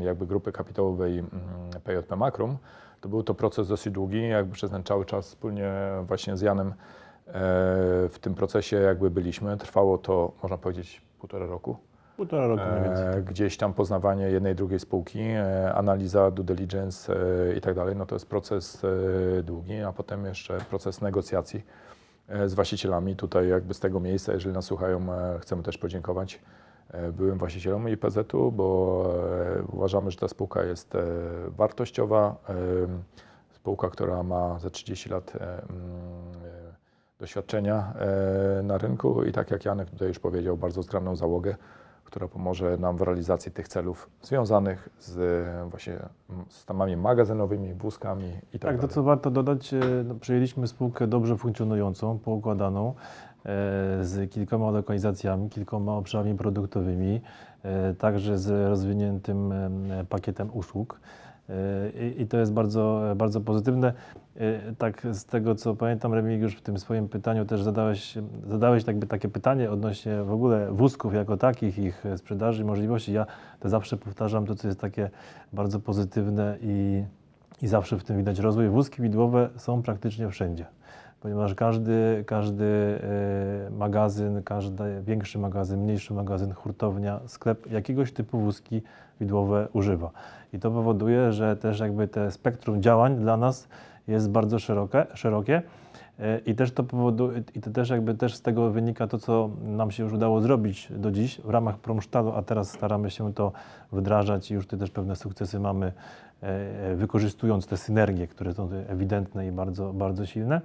jakby 0.00 0.26
grupy 0.26 0.52
kapitałowej 0.52 1.18
mm, 1.18 1.30
PJP 1.84 2.16
Makrum, 2.16 2.58
to 3.02 3.08
był 3.08 3.22
to 3.22 3.34
proces 3.34 3.68
dosyć 3.68 3.92
długi, 3.92 4.28
jakby 4.28 4.52
przez 4.52 4.70
ten 4.70 4.84
cały 4.84 5.04
czas 5.04 5.26
wspólnie 5.26 5.72
właśnie 6.02 6.36
z 6.36 6.40
Janem 6.40 6.68
e, 6.68 6.72
w 8.08 8.14
tym 8.20 8.34
procesie 8.34 8.76
jakby 8.76 9.10
byliśmy. 9.10 9.56
Trwało 9.56 9.98
to, 9.98 10.32
można 10.42 10.58
powiedzieć, 10.58 11.02
półtora 11.18 11.46
roku. 11.46 11.76
Półtora 12.16 12.46
roku 12.46 12.62
mniej 12.72 12.84
więcej. 12.84 13.18
E, 13.18 13.22
gdzieś 13.22 13.56
tam 13.56 13.74
poznawanie 13.74 14.24
jednej, 14.24 14.54
drugiej 14.54 14.80
spółki, 14.80 15.20
e, 15.20 15.74
analiza, 15.74 16.30
due 16.30 16.44
diligence 16.44 17.16
i 17.56 17.60
tak 17.60 17.74
dalej, 17.74 17.96
no 17.96 18.06
to 18.06 18.14
jest 18.14 18.28
proces 18.28 18.82
długi, 19.42 19.80
a 19.80 19.92
potem 19.92 20.24
jeszcze 20.24 20.58
proces 20.58 21.00
negocjacji 21.00 21.62
z 22.46 22.54
właścicielami. 22.54 23.16
Tutaj 23.16 23.48
jakby 23.48 23.74
z 23.74 23.80
tego 23.80 24.00
miejsca, 24.00 24.32
jeżeli 24.32 24.54
nas 24.54 24.64
słuchają, 24.64 25.12
e, 25.12 25.38
chcemy 25.40 25.62
też 25.62 25.78
podziękować 25.78 26.40
e, 26.90 27.12
byłym 27.12 27.38
właścicielom 27.38 27.88
IPZ-u, 27.88 28.52
bo 28.52 29.06
e, 29.58 29.62
uważamy, 29.62 30.10
że 30.10 30.16
ta 30.16 30.28
spółka 30.28 30.62
jest 30.62 30.94
e, 30.94 31.04
wartościowa. 31.48 32.36
e, 32.48 32.54
Spółka, 33.62 33.90
która 33.90 34.22
ma 34.22 34.58
za 34.58 34.70
30 34.70 35.10
lat 35.10 35.32
e, 35.36 35.38
mm, 35.40 35.62
e, 36.44 36.74
doświadczenia 37.18 37.92
e, 38.58 38.62
na 38.62 38.78
rynku 38.78 39.24
i 39.24 39.32
tak 39.32 39.50
jak 39.50 39.64
Janek 39.64 39.90
tutaj 39.90 40.08
już 40.08 40.18
powiedział, 40.18 40.56
bardzo 40.56 40.82
zgraną 40.82 41.16
załogę, 41.16 41.56
która 42.12 42.28
pomoże 42.28 42.76
nam 42.78 42.96
w 42.96 43.02
realizacji 43.02 43.52
tych 43.52 43.68
celów 43.68 44.10
związanych 44.22 44.88
z 44.98 45.18
e, 45.18 45.70
właśnie 45.70 45.96
systemami 46.48 46.96
magazynowymi, 46.96 47.74
wózkami 47.74 48.32
i 48.54 48.58
tak, 48.58 48.72
Tak, 48.72 48.80
to 48.80 48.88
co 48.88 49.02
warto 49.02 49.30
dodać, 49.30 49.74
e, 49.74 49.80
no, 50.04 50.14
przejęliśmy 50.14 50.68
spółkę 50.68 51.06
dobrze 51.06 51.36
funkcjonującą, 51.36 52.18
poukładaną, 52.18 52.88
e, 52.88 52.94
z 54.04 54.30
kilkoma 54.30 54.70
lokalizacjami, 54.70 55.50
kilkoma 55.50 55.92
obszarami 55.92 56.34
produktowymi, 56.34 57.20
także 57.98 58.38
z 58.38 58.68
rozwiniętym 58.68 59.52
em, 59.52 60.06
pakietem 60.08 60.50
usług. 60.52 61.00
I, 62.00 62.22
I 62.22 62.26
to 62.26 62.38
jest 62.38 62.52
bardzo, 62.52 63.02
bardzo 63.16 63.40
pozytywne. 63.40 63.92
E, 64.36 64.74
Tak 64.78 65.06
z 65.10 65.24
tego 65.24 65.54
co 65.54 65.74
pamiętam, 65.76 66.14
Remigiusz, 66.14 66.56
w 66.56 66.60
tym 66.60 66.78
swoim 66.78 67.08
pytaniu 67.08 67.44
też 67.44 67.62
zadałeś, 67.62 68.18
zadałeś 68.46 68.86
jakby 68.86 69.06
takie 69.06 69.28
pytanie 69.28 69.70
odnośnie 69.70 70.22
w 70.22 70.32
ogóle 70.32 70.72
wózków 70.72 71.14
jako 71.14 71.36
takich, 71.36 71.78
ich 71.78 72.04
sprzedaży 72.16 72.62
i 72.62 72.64
możliwości. 72.64 73.12
Ja 73.12 73.26
to 73.60 73.68
zawsze 73.68 73.96
powtarzam 73.96 74.46
to, 74.46 74.54
co 74.54 74.68
jest 74.68 74.80
takie 74.80 75.10
bardzo 75.52 75.80
pozytywne 75.80 76.58
i 76.62 77.04
i 77.62 77.66
zawsze 77.66 77.98
w 77.98 78.04
tym 78.04 78.16
widać 78.16 78.38
rozwój. 78.38 78.68
Wózki 78.68 79.02
widłowe 79.02 79.48
są 79.56 79.82
praktycznie 79.82 80.28
wszędzie, 80.28 80.66
ponieważ 81.22 81.54
każdy, 81.54 82.24
każdy 82.26 82.64
e, 83.66 83.70
magazyn, 83.70 84.42
każdy 84.42 85.02
większy 85.02 85.38
magazyn, 85.38 85.80
mniejszy 85.80 86.14
magazyn, 86.14 86.52
hurtownia, 86.52 87.20
sklep 87.26 87.70
jakiegoś 87.70 88.12
typu 88.12 88.40
wózki 88.40 88.82
widłowe 89.20 89.68
używa. 89.72 90.10
I 90.52 90.58
to 90.58 90.70
powoduje, 90.70 91.32
że 91.32 91.56
też 91.56 91.80
jakby 91.80 92.08
te 92.08 92.30
spektrum 92.30 92.82
działań 92.82 93.16
dla 93.16 93.36
nas 93.36 93.68
jest 94.08 94.30
bardzo 94.30 94.58
szerokie, 94.58 95.06
szerokie. 95.14 95.62
E, 96.20 96.38
I 96.38 96.54
też 96.54 96.72
to 96.72 96.82
powoduje, 96.84 97.42
i 97.54 97.60
to 97.60 97.70
też 97.70 97.90
jakby 97.90 98.14
też 98.14 98.34
z 98.34 98.42
tego 98.42 98.70
wynika 98.70 99.06
to, 99.06 99.18
co 99.18 99.50
nam 99.64 99.90
się 99.90 100.02
już 100.02 100.12
udało 100.12 100.40
zrobić 100.40 100.88
do 100.96 101.10
dziś 101.10 101.40
w 101.40 101.50
ramach 101.50 101.78
Promsztalu, 101.78 102.32
a 102.32 102.42
teraz 102.42 102.70
staramy 102.70 103.10
się 103.10 103.34
to 103.34 103.52
wdrażać 103.92 104.50
i 104.50 104.54
już 104.54 104.64
tutaj 104.64 104.78
też 104.78 104.90
pewne 104.90 105.16
sukcesy 105.16 105.60
mamy, 105.60 105.92
e, 106.40 106.94
wykorzystując 106.96 107.66
te 107.66 107.76
synergie, 107.76 108.26
które 108.26 108.54
są 108.54 108.68
ewidentne 108.88 109.46
i 109.46 109.52
bardzo, 109.52 109.92
bardzo 109.92 110.26
silne. 110.26 110.60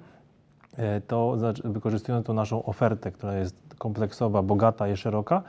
E, 0.77 1.01
To 1.01 1.38
wykorzystując 1.63 2.25
tą 2.25 2.34
naszą 2.34 2.63
ofertę, 2.63 3.12
która 3.12 3.38
jest 3.38 3.55
kompleksowa, 3.77 4.41
bogata 4.41 4.88
i 4.88 4.98
szeroka 4.98 5.43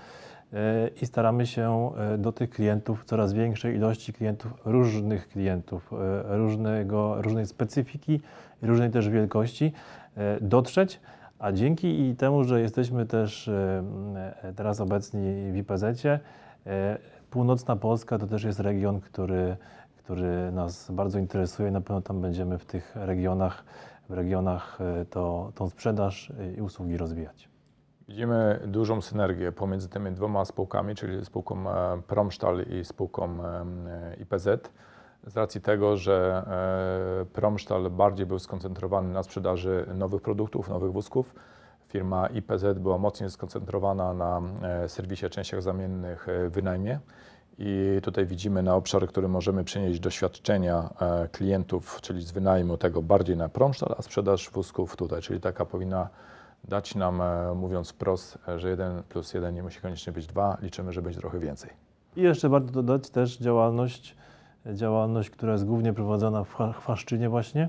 e, 0.52 0.88
i 1.02 1.06
staramy 1.06 1.46
się 1.46 1.90
e, 1.96 2.18
do 2.18 2.32
tych 2.32 2.50
klientów, 2.50 3.04
coraz 3.04 3.32
większej 3.32 3.76
ilości 3.76 4.12
klientów, 4.12 4.54
różnych 4.64 5.28
klientów, 5.28 5.90
różnego, 6.28 7.22
różnej 7.22 7.46
specyfiki, 7.46 8.20
różnej 8.62 8.90
też 8.90 9.08
wielkości 9.08 9.72
dotrzeć, 10.40 11.00
a 11.38 11.52
dzięki 11.52 12.16
temu, 12.16 12.44
że 12.44 12.60
jesteśmy 12.60 13.06
też 13.06 13.50
teraz 14.56 14.80
obecni 14.80 15.52
w 15.52 15.64
e, 16.06 16.98
północna 17.30 17.76
Polska 17.76 18.18
to 18.18 18.26
też 18.26 18.44
jest 18.44 18.60
region, 18.60 19.00
który, 19.00 19.56
który 19.96 20.52
nas 20.52 20.90
bardzo 20.90 21.18
interesuje. 21.18 21.70
Na 21.70 21.80
pewno 21.80 22.00
tam 22.00 22.20
będziemy 22.20 22.58
w 22.58 22.64
tych 22.64 22.96
regionach, 22.96 23.64
w 24.08 24.12
regionach 24.12 24.80
e, 24.80 25.04
to, 25.04 25.52
tą 25.54 25.70
sprzedaż 25.70 26.32
e, 26.40 26.52
i 26.52 26.60
usługi 26.60 26.96
rozwijać. 26.96 27.48
Widzimy 28.08 28.60
dużą 28.66 29.00
synergię 29.00 29.52
pomiędzy 29.52 29.88
tymi 29.88 30.12
dwoma 30.12 30.44
spółkami, 30.44 30.94
czyli 30.94 31.24
spółką 31.24 31.70
e, 31.70 32.02
Promstal 32.06 32.62
i 32.62 32.84
spółką 32.84 33.38
IPZ. 34.20 34.48
Z 35.26 35.36
racji 35.36 35.60
tego, 35.60 35.96
że 35.96 36.44
Promstal 37.32 37.90
bardziej 37.90 38.26
był 38.26 38.38
skoncentrowany 38.38 39.12
na 39.12 39.22
sprzedaży 39.22 39.86
nowych 39.94 40.22
produktów, 40.22 40.68
nowych 40.68 40.92
wózków, 40.92 41.34
firma 41.88 42.26
IPZ 42.26 42.64
była 42.78 42.98
mocniej 42.98 43.30
skoncentrowana 43.30 44.14
na 44.14 44.42
serwisie 44.86 45.30
częściach 45.30 45.62
zamiennych 45.62 46.26
wynajmie. 46.50 46.98
I 47.58 48.00
tutaj 48.02 48.26
widzimy 48.26 48.62
na 48.62 48.74
obszary, 48.74 49.06
które 49.06 49.28
możemy 49.28 49.64
przenieść 49.64 50.00
doświadczenia 50.00 50.90
e, 51.00 51.28
klientów, 51.28 52.00
czyli 52.00 52.22
z 52.22 52.30
wynajmu 52.30 52.76
tego 52.76 53.02
bardziej 53.02 53.36
na 53.36 53.48
Promstal, 53.48 53.94
a 53.98 54.02
sprzedaż 54.02 54.50
wózków 54.50 54.96
tutaj, 54.96 55.22
czyli 55.22 55.40
taka 55.40 55.64
powinna 55.64 56.08
dać 56.64 56.94
nam, 56.94 57.20
e, 57.20 57.54
mówiąc 57.54 57.90
wprost, 57.90 58.38
e, 58.48 58.58
że 58.58 58.68
1 58.70 59.02
plus 59.02 59.34
1 59.34 59.54
nie 59.54 59.62
musi 59.62 59.80
koniecznie 59.80 60.12
być 60.12 60.26
2, 60.26 60.56
liczymy, 60.62 60.92
że 60.92 61.02
będzie 61.02 61.20
trochę 61.20 61.38
więcej. 61.38 61.70
I 62.16 62.22
jeszcze 62.22 62.48
warto 62.48 62.72
dodać 62.72 63.10
też 63.10 63.38
działalność, 63.38 64.16
działalność, 64.66 65.30
która 65.30 65.52
jest 65.52 65.64
głównie 65.66 65.92
prowadzona 65.92 66.44
w 66.44 66.54
Chwa- 66.54 66.72
Chwaszczynie 66.72 67.28
właśnie, 67.28 67.68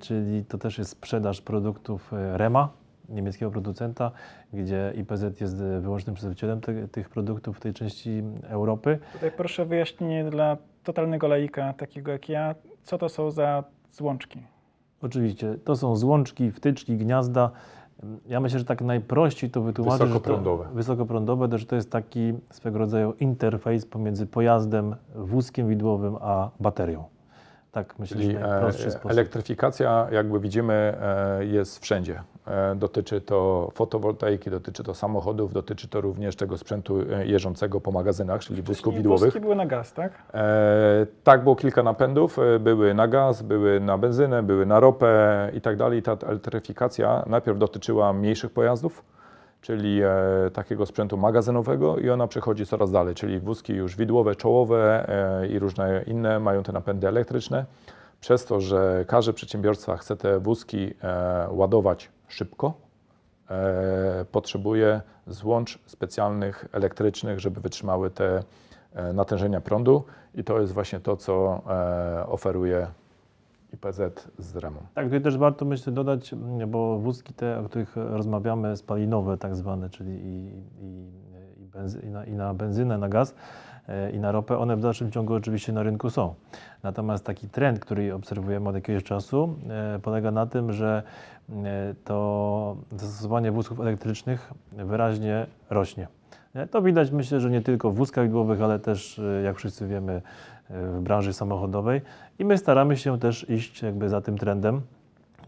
czyli 0.00 0.44
to 0.44 0.58
też 0.58 0.78
jest 0.78 0.90
sprzedaż 0.90 1.40
produktów 1.40 2.12
Rema, 2.32 2.68
niemieckiego 3.08 3.50
producenta, 3.50 4.10
gdzie 4.52 4.92
IPZ 4.96 5.40
jest 5.40 5.60
e, 5.60 5.80
wyłącznym 5.80 6.14
przedstawicielem 6.14 6.60
te, 6.60 6.88
tych 6.88 7.08
produktów 7.08 7.56
w 7.56 7.60
tej 7.60 7.72
części 7.74 8.22
Europy. 8.48 8.98
Tutaj 9.12 9.30
proszę 9.36 9.62
o 9.62 9.66
wyjaśnienie 9.66 10.30
dla 10.30 10.56
totalnego 10.84 11.28
laika, 11.28 11.72
takiego 11.72 12.12
jak 12.12 12.28
ja, 12.28 12.54
co 12.82 12.98
to 12.98 13.08
są 13.08 13.30
za 13.30 13.64
złączki? 13.92 14.42
Oczywiście, 15.02 15.54
to 15.64 15.76
są 15.76 15.96
złączki, 15.96 16.50
wtyczki, 16.50 16.96
gniazda. 16.96 17.50
Ja 18.28 18.40
myślę, 18.40 18.58
że 18.58 18.64
tak 18.64 18.80
najprościej 18.82 19.50
to 19.50 19.60
wytłumaczyć. 19.62 20.00
że 20.00 20.06
Wysokoprądowe. 20.06 20.64
To, 20.64 20.70
wysokoprądowe, 20.70 21.48
to, 21.48 21.58
że 21.58 21.66
to 21.66 21.76
jest 21.76 21.90
taki 21.90 22.32
swego 22.50 22.78
rodzaju 22.78 23.12
interfejs 23.20 23.86
pomiędzy 23.86 24.26
pojazdem, 24.26 24.96
wózkiem 25.14 25.68
widłowym, 25.68 26.16
a 26.20 26.50
baterią. 26.60 27.04
Tak 27.72 27.98
myślę, 27.98 28.16
Czyli 28.16 28.32
że 28.32 28.38
e, 28.38 28.48
najprostszy 28.48 28.90
sposób. 28.90 29.10
elektryfikacja, 29.10 30.08
jakby 30.12 30.40
widzimy, 30.40 30.94
e, 31.00 31.44
jest 31.44 31.78
wszędzie. 31.78 32.22
E, 32.48 32.74
Dotyczy 32.74 33.20
to 33.20 33.70
fotowoltaiki, 33.74 34.50
dotyczy 34.50 34.84
to 34.84 34.94
samochodów, 34.94 35.52
dotyczy 35.52 35.88
to 35.88 36.00
również 36.00 36.36
tego 36.36 36.58
sprzętu 36.58 36.98
e, 37.12 37.26
jeżdżącego 37.26 37.80
po 37.80 37.90
magazynach, 37.92 38.40
czyli 38.40 38.62
wózków 38.62 38.94
widłowych. 38.94 39.24
Wózki 39.24 39.40
były 39.40 39.56
na 39.56 39.66
gaz, 39.66 39.92
tak? 39.92 40.12
E, 40.34 41.06
tak, 41.24 41.42
było 41.42 41.56
kilka 41.56 41.82
napędów. 41.82 42.38
E, 42.38 42.58
były 42.58 42.94
na 42.94 43.08
gaz, 43.08 43.42
były 43.42 43.80
na 43.80 43.98
benzynę, 43.98 44.42
były 44.42 44.66
na 44.66 44.80
ropę 44.80 45.50
i 45.54 45.60
tak 45.60 45.76
dalej. 45.76 46.02
Ta 46.02 46.16
elektryfikacja 46.26 47.24
najpierw 47.26 47.58
dotyczyła 47.58 48.12
mniejszych 48.12 48.50
pojazdów, 48.50 49.04
czyli 49.60 50.00
e, 50.02 50.10
takiego 50.52 50.86
sprzętu 50.86 51.16
magazynowego 51.16 51.96
i 51.96 52.10
ona 52.10 52.26
przechodzi 52.26 52.66
coraz 52.66 52.90
dalej, 52.90 53.14
czyli 53.14 53.40
wózki 53.40 53.72
już 53.72 53.96
widłowe, 53.96 54.34
czołowe 54.34 55.08
e, 55.42 55.46
i 55.48 55.58
różne 55.58 56.02
inne 56.06 56.40
mają 56.40 56.62
te 56.62 56.72
napędy 56.72 57.08
elektryczne. 57.08 57.64
Przez 58.20 58.44
to, 58.44 58.60
że 58.60 59.04
każdy 59.08 59.32
przedsiębiorca 59.32 59.96
chce 59.96 60.16
te 60.16 60.38
wózki 60.40 60.94
e, 61.02 61.46
ładować 61.50 62.10
szybko, 62.28 62.74
e, 63.50 64.24
potrzebuje 64.32 65.00
złącz 65.26 65.78
specjalnych 65.86 66.68
elektrycznych, 66.72 67.40
żeby 67.40 67.60
wytrzymały 67.60 68.10
te 68.10 68.42
e, 68.94 69.12
natężenia 69.12 69.60
prądu 69.60 70.04
i 70.34 70.44
to 70.44 70.60
jest 70.60 70.72
właśnie 70.72 71.00
to, 71.00 71.16
co 71.16 71.62
e, 71.66 72.26
oferuje 72.26 72.86
IPZ 73.72 74.28
z 74.38 74.56
REMą. 74.56 74.80
Tak, 74.94 75.04
tutaj 75.04 75.20
też 75.20 75.38
warto 75.38 75.64
myślę 75.64 75.92
dodać, 75.92 76.32
m, 76.32 76.70
bo 76.70 76.98
wózki 76.98 77.34
te, 77.34 77.58
o 77.58 77.64
których 77.64 77.96
rozmawiamy, 77.96 78.76
spalinowe 78.76 79.38
tak 79.38 79.56
zwane, 79.56 79.90
czyli 79.90 80.10
i, 80.10 80.62
i, 80.80 81.10
i 81.62 81.66
benzy, 81.66 82.00
i, 82.00 82.10
na, 82.10 82.24
i 82.24 82.32
na 82.32 82.54
benzynę, 82.54 82.98
na 82.98 83.08
gaz 83.08 83.34
i 84.12 84.18
na 84.18 84.32
ropę, 84.32 84.58
one 84.58 84.76
w 84.76 84.80
dalszym 84.80 85.10
ciągu 85.10 85.34
oczywiście 85.34 85.72
na 85.72 85.82
rynku 85.82 86.10
są. 86.10 86.34
Natomiast 86.82 87.24
taki 87.24 87.48
trend, 87.48 87.80
który 87.80 88.14
obserwujemy 88.14 88.68
od 88.68 88.74
jakiegoś 88.74 89.04
czasu, 89.04 89.56
polega 90.02 90.30
na 90.30 90.46
tym, 90.46 90.72
że 90.72 91.02
to 92.04 92.76
zastosowanie 92.90 93.52
wózków 93.52 93.80
elektrycznych 93.80 94.52
wyraźnie 94.72 95.46
rośnie. 95.70 96.08
Nie? 96.54 96.66
To 96.66 96.82
widać 96.82 97.10
myślę, 97.10 97.40
że 97.40 97.50
nie 97.50 97.60
tylko 97.60 97.90
w 97.90 97.94
wózkach 97.94 98.24
widłowych, 98.24 98.62
ale 98.62 98.78
też, 98.78 99.18
e, 99.18 99.42
jak 99.42 99.56
wszyscy 99.56 99.86
wiemy, 99.86 100.12
e, 100.12 100.22
w 100.88 101.00
branży 101.00 101.32
samochodowej. 101.32 102.00
I 102.38 102.44
my 102.44 102.58
staramy 102.58 102.96
się 102.96 103.18
też 103.18 103.50
iść 103.50 103.82
jakby 103.82 104.08
za 104.08 104.20
tym 104.20 104.38
trendem. 104.38 104.80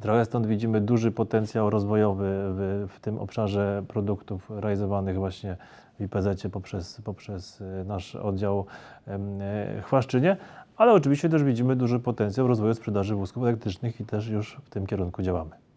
Trochę 0.00 0.24
stąd 0.24 0.46
widzimy 0.46 0.80
duży 0.80 1.10
potencjał 1.10 1.70
rozwojowy 1.70 2.24
w, 2.28 2.86
w 2.88 3.00
tym 3.00 3.18
obszarze 3.18 3.82
produktów 3.88 4.50
realizowanych 4.50 5.18
właśnie 5.18 5.56
w 5.98 6.02
IPZ 6.02 6.46
poprzez, 6.52 7.00
poprzez 7.04 7.60
e, 7.60 7.84
nasz 7.84 8.16
oddział 8.16 8.66
e, 9.06 9.82
Chwaszczynie, 9.82 10.36
ale 10.76 10.92
oczywiście 10.92 11.28
też 11.28 11.42
widzimy 11.42 11.76
duży 11.76 12.00
potencjał 12.00 12.46
rozwoju 12.46 12.74
sprzedaży 12.74 13.14
wózków 13.14 13.42
elektrycznych 13.42 14.00
i 14.00 14.04
też 14.04 14.28
już 14.28 14.60
w 14.64 14.70
tym 14.70 14.86
kierunku 14.86 15.22
działamy. 15.22 15.69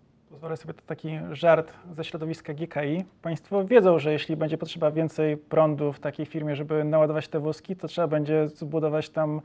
Pozwolę 0.43 0.57
sobie 0.57 0.73
to 0.73 0.81
taki 0.85 1.19
żart 1.31 1.73
ze 1.95 2.03
środowiska 2.03 2.53
GKI. 2.53 3.05
Państwo 3.21 3.65
wiedzą, 3.65 3.99
że 3.99 4.11
jeśli 4.11 4.35
będzie 4.35 4.57
potrzeba 4.57 4.91
więcej 4.91 5.37
prądu 5.37 5.93
w 5.93 5.99
takiej 5.99 6.25
firmie, 6.25 6.55
żeby 6.55 6.83
naładować 6.83 7.27
te 7.27 7.39
wózki, 7.39 7.75
to 7.75 7.87
trzeba 7.87 8.07
będzie 8.07 8.47
zbudować 8.47 9.09
tam 9.09 9.41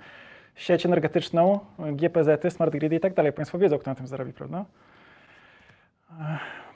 sieć 0.54 0.86
energetyczną, 0.86 1.60
GPZ, 1.78 2.52
smart 2.52 2.72
grid 2.72 2.92
i 2.92 3.00
tak 3.00 3.14
dalej. 3.14 3.32
Państwo 3.32 3.58
wiedzą, 3.58 3.78
kto 3.78 3.90
na 3.90 3.94
tym 3.94 4.06
zarobi, 4.06 4.32
prawda? 4.32 4.64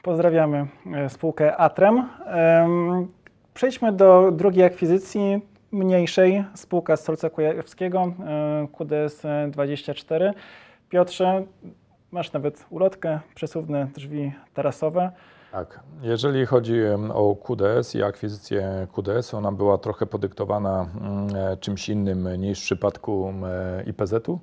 Pozdrawiamy 0.02 0.66
e, 0.94 1.08
spółkę 1.08 1.56
Atrem. 1.56 2.08
Em, 2.26 3.08
Przejdźmy 3.54 3.92
do 3.92 4.30
drugiej 4.32 4.64
akwizycji, 4.64 5.40
mniejszej, 5.72 6.44
spółka 6.54 6.96
z 6.96 7.04
Solca 7.04 7.30
Kujawskiego, 7.30 8.12
e, 8.26 8.66
QDS 8.72 9.22
24. 9.50 10.34
Piotrze, 10.88 11.44
masz 12.12 12.32
nawet 12.32 12.66
ulotkę, 12.70 13.20
przesuwne 13.34 13.88
drzwi 13.94 14.32
tarasowe. 14.54 15.12
Tak. 15.52 15.80
Jeżeli 16.02 16.46
chodzi 16.46 16.80
o 17.14 17.36
QDS 17.36 17.94
i 17.94 18.02
akwizycję 18.02 18.86
QDS, 18.92 19.34
ona 19.34 19.52
była 19.52 19.78
trochę 19.78 20.06
podyktowana 20.06 20.86
mm, 21.00 21.36
e, 21.36 21.56
czymś 21.56 21.88
innym 21.88 22.40
niż 22.40 22.60
w 22.60 22.62
przypadku 22.62 23.28
mm, 23.28 23.50
e, 23.78 23.82
IPZ-u. 23.82 24.40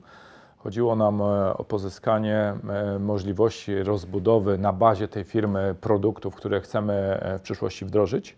Chodziło 0.57 0.95
nam 0.95 1.21
e, 1.21 1.53
o 1.57 1.63
pozyskanie 1.63 2.53
możliwości 2.99 3.83
rozbudowy 3.83 4.57
na 4.57 4.73
bazie 4.73 5.07
tej 5.07 5.23
firmy 5.23 5.75
produktów, 5.81 6.35
które 6.35 6.61
chcemy 6.61 7.19
w 7.39 7.41
przyszłości 7.41 7.85
wdrożyć. 7.85 8.37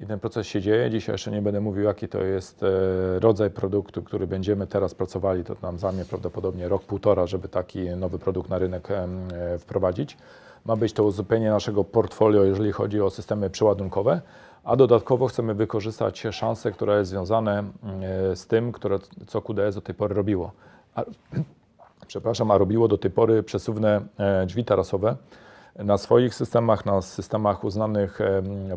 I 0.00 0.06
ten 0.06 0.20
proces 0.20 0.46
się 0.46 0.60
dzieje. 0.60 0.90
Dzisiaj 0.90 1.14
jeszcze 1.14 1.30
nie 1.30 1.42
będę 1.42 1.60
mówił, 1.60 1.84
jaki 1.84 2.08
to 2.08 2.22
jest 2.22 2.62
e, 2.62 2.66
rodzaj 3.20 3.50
produktu, 3.50 4.02
który 4.02 4.26
będziemy 4.26 4.66
teraz 4.66 4.94
pracowali. 4.94 5.44
To 5.44 5.56
nam 5.62 5.78
zajmie 5.78 6.04
prawdopodobnie 6.04 6.68
rok, 6.68 6.82
półtora, 6.82 7.26
żeby 7.26 7.48
taki 7.48 7.80
nowy 7.80 8.18
produkt 8.18 8.50
na 8.50 8.58
rynek 8.58 8.88
e, 8.90 9.08
wprowadzić. 9.58 10.16
Ma 10.64 10.76
być 10.76 10.92
to 10.92 11.04
uzupełnienie 11.04 11.50
naszego 11.50 11.84
portfolio, 11.84 12.44
jeżeli 12.44 12.72
chodzi 12.72 13.00
o 13.00 13.10
systemy 13.10 13.50
przeładunkowe, 13.50 14.20
a 14.64 14.76
dodatkowo 14.76 15.26
chcemy 15.26 15.54
wykorzystać 15.54 16.26
szansę, 16.32 16.72
która 16.72 16.98
jest 16.98 17.10
związana 17.10 17.58
e, 17.60 17.64
z 18.36 18.46
tym, 18.46 18.72
które, 18.72 18.98
co 19.26 19.42
QDS 19.42 19.74
do 19.74 19.80
tej 19.80 19.94
pory 19.94 20.14
robiło. 20.14 20.52
A, 20.94 21.04
przepraszam, 22.06 22.50
a 22.50 22.58
robiło 22.58 22.88
do 22.88 22.98
tej 22.98 23.10
pory 23.10 23.42
przesuwne 23.42 24.00
drzwi 24.46 24.64
tarasowe 24.64 25.16
na 25.78 25.98
swoich 25.98 26.34
systemach, 26.34 26.86
na 26.86 27.02
systemach 27.02 27.64
uznanych 27.64 28.18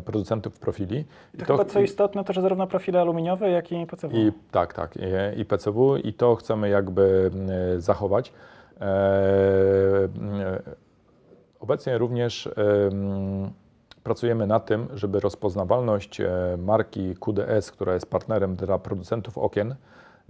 producentów 0.04 0.58
profili. 0.58 1.04
To, 1.38 1.44
chyba 1.44 1.64
co 1.64 1.80
istotne, 1.80 2.24
to 2.24 2.32
że 2.32 2.42
zarówno 2.42 2.66
profile 2.66 3.00
aluminiowe, 3.00 3.50
jak 3.50 3.72
i 3.72 3.86
PCW. 3.86 4.16
I 4.16 4.32
tak, 4.50 4.74
tak, 4.74 4.96
i, 4.96 5.40
i 5.40 5.44
PCW 5.44 5.96
i 5.96 6.12
to 6.12 6.36
chcemy 6.36 6.68
jakby 6.68 7.30
zachować. 7.78 8.32
Obecnie 11.60 11.98
również 11.98 12.46
em, 12.46 13.50
pracujemy 14.02 14.46
nad 14.46 14.66
tym, 14.66 14.88
żeby 14.94 15.20
rozpoznawalność 15.20 16.20
marki 16.58 17.14
QDS, 17.16 17.70
która 17.70 17.94
jest 17.94 18.10
partnerem 18.10 18.56
dla 18.56 18.78
producentów 18.78 19.38
okien, 19.38 19.74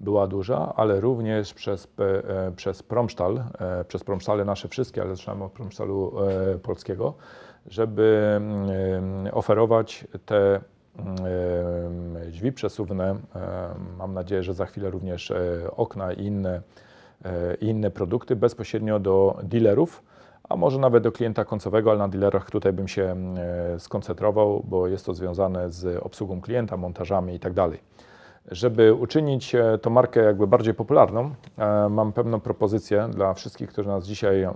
była 0.00 0.26
duża, 0.26 0.72
ale 0.76 1.00
również 1.00 1.54
przez, 1.54 1.88
e, 1.98 2.52
przez 2.56 2.82
Promsztal, 2.82 3.44
e, 3.58 3.84
przez 3.84 4.04
Promsztale 4.04 4.44
nasze 4.44 4.68
wszystkie, 4.68 5.02
ale 5.02 5.16
zaczynamy 5.16 5.44
od 5.44 5.52
Promsztalu 5.52 6.12
e, 6.54 6.58
polskiego, 6.58 7.14
żeby 7.66 8.32
mm, 8.36 9.28
oferować 9.32 10.06
te 10.26 10.60
mm, 10.96 11.16
drzwi 12.30 12.52
przesuwne. 12.52 13.16
Mam 13.98 14.14
nadzieję, 14.14 14.42
że 14.42 14.54
za 14.54 14.66
chwilę 14.66 14.90
również 14.90 15.32
okna 15.76 16.12
i 16.12 16.24
inne, 16.24 16.62
inne 17.60 17.90
produkty 17.90 18.36
bezpośrednio 18.36 18.98
do 18.98 19.38
dealerów, 19.42 20.02
a 20.50 20.56
może 20.56 20.78
nawet 20.78 21.02
do 21.02 21.12
klienta 21.12 21.44
końcowego, 21.44 21.90
ale 21.90 21.98
na 21.98 22.08
dealerach 22.08 22.50
tutaj 22.50 22.72
bym 22.72 22.88
się 22.88 23.16
e, 23.74 23.80
skoncentrował, 23.80 24.64
bo 24.68 24.86
jest 24.86 25.06
to 25.06 25.14
związane 25.14 25.70
z 25.70 26.02
obsługą 26.02 26.40
klienta, 26.40 26.76
montażami 26.76 27.34
i 27.34 27.40
tak. 27.40 27.52
Żeby 28.48 28.94
uczynić 28.94 29.54
e, 29.54 29.78
tą 29.78 29.90
markę 29.90 30.20
jakby 30.20 30.46
bardziej 30.46 30.74
popularną, 30.74 31.34
e, 31.58 31.88
mam 31.88 32.12
pewną 32.12 32.40
propozycję 32.40 33.08
dla 33.12 33.34
wszystkich, 33.34 33.68
którzy 33.68 33.88
nas 33.88 34.06
dzisiaj 34.06 34.42
e, 34.42 34.50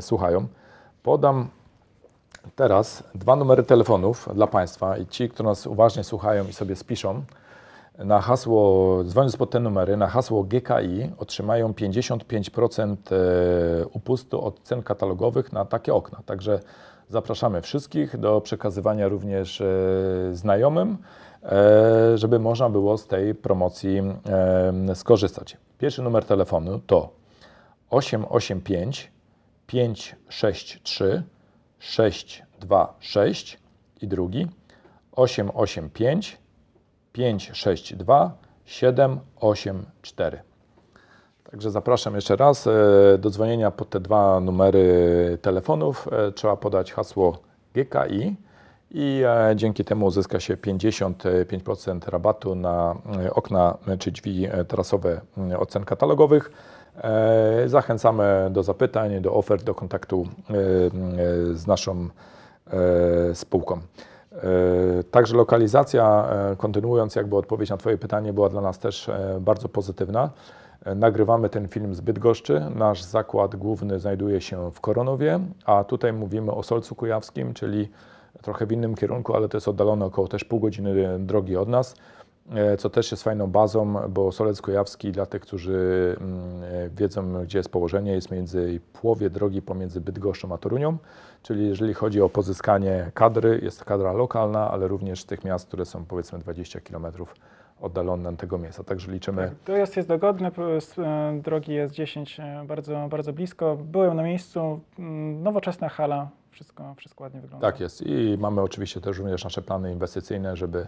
słuchają. 0.00 0.46
Podam 1.02 1.48
teraz 2.56 3.04
dwa 3.14 3.36
numery 3.36 3.62
telefonów 3.62 4.28
dla 4.34 4.46
Państwa 4.46 4.96
i 4.96 5.06
ci, 5.06 5.28
którzy 5.28 5.44
nas 5.44 5.66
uważnie 5.66 6.04
słuchają 6.04 6.48
i 6.48 6.52
sobie 6.52 6.76
spiszą, 6.76 7.22
na 7.98 8.20
hasło, 8.20 9.04
dzwoniąc 9.04 9.36
pod 9.36 9.50
te 9.50 9.60
numery, 9.60 9.96
na 9.96 10.06
hasło 10.06 10.44
GKI 10.44 11.10
otrzymają 11.18 11.72
55% 11.72 12.96
e, 13.12 13.86
upustu 13.86 14.44
od 14.44 14.60
cen 14.62 14.82
katalogowych 14.82 15.52
na 15.52 15.64
takie 15.64 15.94
okna. 15.94 16.20
Także 16.26 16.60
zapraszamy 17.08 17.62
wszystkich 17.62 18.16
do 18.16 18.40
przekazywania 18.40 19.08
również 19.08 19.62
znajomym, 20.32 20.98
żeby 22.14 22.38
można 22.38 22.70
było 22.70 22.98
z 22.98 23.06
tej 23.06 23.34
promocji 23.34 23.98
e, 23.98 24.94
skorzystać. 24.94 25.56
Pierwszy 25.78 26.02
numer 26.02 26.24
telefonu 26.24 26.80
to 26.86 27.10
885 27.90 29.12
563 29.66 31.22
626 31.78 33.58
i 34.02 34.08
drugi 34.08 34.46
885 35.12 36.38
562 37.12 38.38
784. 38.64 40.42
Także 41.50 41.70
zapraszam 41.70 42.14
jeszcze 42.14 42.36
raz 42.36 42.66
e, 42.66 42.70
do 43.18 43.30
dzwonienia 43.30 43.70
pod 43.70 43.90
te 43.90 44.00
dwa 44.00 44.40
numery 44.40 45.38
telefonów. 45.42 46.08
E, 46.12 46.32
Trzeba 46.32 46.56
podać 46.56 46.92
hasło 46.92 47.38
GKI 47.74 48.36
i 48.90 49.22
e, 49.26 49.56
dzięki 49.56 49.84
temu 49.84 50.06
uzyska 50.06 50.40
się 50.40 50.56
55% 50.56 52.08
rabatu 52.08 52.54
na 52.54 52.96
e, 53.24 53.34
okna 53.34 53.78
czy 53.98 54.10
drzwi 54.10 54.46
e, 54.46 54.64
tarasowe 54.64 55.20
e, 55.50 55.58
od 55.58 55.70
cen 55.70 55.84
katalogowych. 55.84 56.50
Zachęcamy 57.66 58.48
do 58.50 58.62
zapytań, 58.62 59.20
do 59.20 59.34
ofert, 59.34 59.64
do 59.64 59.74
kontaktu 59.74 60.26
z 61.52 61.66
naszą 61.66 62.08
spółką. 63.34 63.80
Także 65.10 65.36
lokalizacja, 65.36 66.28
kontynuując 66.58 67.16
jakby 67.16 67.36
odpowiedź 67.36 67.70
na 67.70 67.76
Twoje 67.76 67.98
pytanie, 67.98 68.32
była 68.32 68.48
dla 68.48 68.60
nas 68.60 68.78
też 68.78 69.10
bardzo 69.40 69.68
pozytywna. 69.68 70.30
Nagrywamy 70.96 71.48
ten 71.48 71.68
film 71.68 71.94
z 71.94 72.00
Bydgoszczy. 72.00 72.62
Nasz 72.74 73.02
zakład 73.02 73.56
główny 73.56 74.00
znajduje 74.00 74.40
się 74.40 74.70
w 74.70 74.80
Koronowie, 74.80 75.40
a 75.64 75.84
tutaj 75.84 76.12
mówimy 76.12 76.52
o 76.52 76.62
Solcu 76.62 76.94
Kujawskim, 76.94 77.54
czyli 77.54 77.88
trochę 78.42 78.66
w 78.66 78.72
innym 78.72 78.94
kierunku, 78.94 79.36
ale 79.36 79.48
to 79.48 79.56
jest 79.56 79.68
oddalone 79.68 80.04
około 80.04 80.28
też 80.28 80.44
pół 80.44 80.60
godziny 80.60 81.18
drogi 81.18 81.56
od 81.56 81.68
nas, 81.68 81.94
e, 82.54 82.76
co 82.76 82.90
też 82.90 83.10
jest 83.10 83.22
fajną 83.22 83.46
bazą, 83.46 84.08
bo 84.08 84.32
Solec 84.32 84.62
Kujawski 84.62 85.12
dla 85.12 85.26
tych, 85.26 85.42
którzy 85.42 86.16
mm, 86.20 86.62
e, 86.64 86.90
wiedzą, 86.90 87.44
gdzie 87.44 87.58
jest 87.58 87.68
położenie, 87.68 88.12
jest 88.12 88.30
między 88.30 88.80
połowie 89.02 89.30
drogi 89.30 89.62
pomiędzy 89.62 90.00
Bydgoszczą 90.00 90.54
a 90.54 90.58
Torunią, 90.58 90.96
czyli 91.42 91.68
jeżeli 91.68 91.94
chodzi 91.94 92.20
o 92.20 92.28
pozyskanie 92.28 93.10
kadry, 93.14 93.60
jest 93.62 93.78
to 93.78 93.84
kadra 93.84 94.12
lokalna, 94.12 94.70
ale 94.70 94.88
również 94.88 95.24
tych 95.24 95.44
miast, 95.44 95.68
które 95.68 95.84
są 95.84 96.04
powiedzmy 96.04 96.38
20 96.38 96.80
km 96.80 97.06
oddalone 97.80 98.28
od 98.28 98.36
tego 98.36 98.58
miejsca. 98.58 98.84
Także 98.84 99.12
liczymy 99.12 99.42
Tak, 99.42 99.54
dojazd 99.66 99.96
jest 99.96 100.08
dogodny, 100.08 100.50
e, 100.98 101.40
drogi 101.42 101.72
jest 101.72 101.94
10 101.94 102.40
e, 102.40 102.64
bardzo, 102.66 103.08
bardzo 103.10 103.32
blisko. 103.32 103.76
Byłem 103.84 104.16
na 104.16 104.22
miejscu, 104.22 104.80
mm, 104.98 105.42
nowoczesna 105.42 105.88
hala, 105.88 106.28
wszystko, 106.56 106.94
wszystko 106.94 107.24
ładnie 107.24 107.40
wygląda. 107.40 107.66
Tak 107.66 107.80
jest 107.80 108.02
i 108.06 108.36
mamy 108.38 108.60
oczywiście 108.60 109.00
też 109.00 109.18
również 109.18 109.44
nasze 109.44 109.62
plany 109.62 109.92
inwestycyjne, 109.92 110.56
żeby 110.56 110.86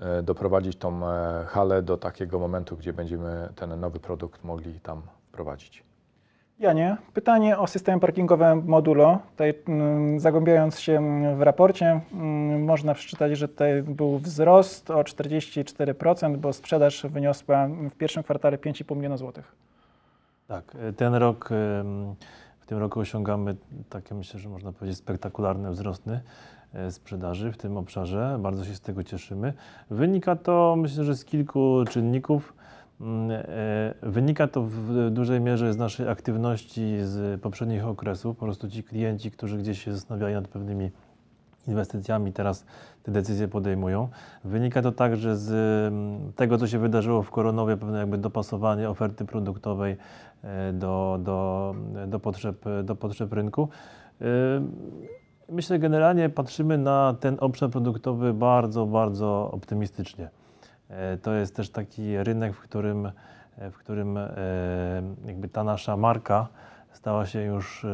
e, 0.00 0.22
doprowadzić 0.22 0.76
tą 0.76 1.08
e, 1.08 1.44
halę 1.46 1.82
do 1.82 1.96
takiego 1.96 2.38
momentu, 2.38 2.76
gdzie 2.76 2.92
będziemy 2.92 3.48
ten 3.54 3.80
nowy 3.80 4.00
produkt 4.00 4.44
mogli 4.44 4.80
tam 4.80 5.02
wprowadzić. 5.28 5.84
Janie, 6.58 6.96
pytanie 7.14 7.58
o 7.58 7.66
system 7.66 8.00
parkingowe 8.00 8.56
Modulo. 8.56 9.18
Tutaj 9.30 9.54
mm, 9.68 10.20
zagłębiając 10.20 10.80
się 10.80 11.00
w 11.36 11.42
raporcie, 11.42 12.00
mm, 12.12 12.64
można 12.64 12.94
przeczytać, 12.94 13.38
że 13.38 13.48
tutaj 13.48 13.82
był 13.82 14.18
wzrost 14.18 14.90
o 14.90 15.02
44%, 15.02 16.36
bo 16.36 16.52
sprzedaż 16.52 17.06
wyniosła 17.06 17.68
w 17.90 17.94
pierwszym 17.94 18.22
kwartale 18.22 18.58
5,5 18.58 18.96
miliona 18.96 19.16
złotych. 19.16 19.52
Tak, 20.48 20.76
e, 20.80 20.92
ten 20.92 21.14
rok, 21.14 21.50
w 22.66 22.68
tym 22.68 22.78
roku 22.78 23.00
osiągamy 23.00 23.56
takie, 23.88 24.14
myślę, 24.14 24.40
że 24.40 24.48
można 24.48 24.72
powiedzieć, 24.72 24.98
spektakularne 24.98 25.70
wzrosty 25.70 26.20
e, 26.74 26.90
sprzedaży 26.90 27.52
w 27.52 27.56
tym 27.56 27.76
obszarze. 27.76 28.38
Bardzo 28.40 28.64
się 28.64 28.74
z 28.74 28.80
tego 28.80 29.04
cieszymy. 29.04 29.52
Wynika 29.90 30.36
to, 30.36 30.76
myślę, 30.78 31.04
że 31.04 31.16
z 31.16 31.24
kilku 31.24 31.84
czynników. 31.90 32.54
Mm, 33.00 33.30
e, 33.30 33.44
Wynika 34.02 34.48
to 34.48 34.62
w 34.62 35.10
dużej 35.10 35.40
mierze 35.40 35.72
z 35.72 35.76
naszej 35.76 36.08
aktywności 36.08 36.96
z 37.02 37.40
poprzednich 37.40 37.86
okresów. 37.86 38.36
Po 38.36 38.44
prostu 38.44 38.70
ci 38.70 38.84
klienci, 38.84 39.30
którzy 39.30 39.58
gdzieś 39.58 39.84
się 39.84 39.92
zastanawiali 39.92 40.34
nad 40.34 40.48
pewnymi 40.48 40.90
inwestycjami, 41.68 42.32
teraz 42.32 42.64
te 43.02 43.12
decyzje 43.12 43.48
podejmują. 43.48 44.08
Wynika 44.44 44.82
to 44.82 44.92
także 44.92 45.36
z 45.36 45.50
mm, 45.92 46.32
tego, 46.32 46.58
co 46.58 46.66
się 46.66 46.78
wydarzyło 46.78 47.22
w 47.22 47.30
Koronowie, 47.30 47.76
pewne 47.76 47.98
jakby 47.98 48.18
dopasowanie 48.18 48.90
oferty 48.90 49.24
produktowej 49.24 49.96
e, 50.42 50.72
do, 50.72 51.18
do, 51.22 51.74
do, 52.06 52.20
potrzeb, 52.20 52.64
do 52.84 52.96
potrzeb 52.96 53.32
rynku. 53.32 53.68
E, 54.20 54.26
Myślę, 55.48 55.78
generalnie 55.78 56.28
patrzymy 56.28 56.78
na 56.78 57.14
ten 57.20 57.36
obszar 57.40 57.70
produktowy 57.70 58.34
bardzo, 58.34 58.86
bardzo 58.86 59.50
optymistycznie. 59.52 60.30
E, 60.88 61.16
To 61.16 61.32
jest 61.32 61.56
też 61.56 61.70
taki 61.70 62.24
rynek, 62.24 62.54
w 62.54 62.60
którym, 62.60 63.10
w 63.58 63.76
którym 63.76 64.18
jakby 65.26 65.48
ta 65.48 65.64
nasza 65.64 65.96
marka 65.96 66.48
stała 66.92 67.26
się 67.26 67.42
już 67.42 67.86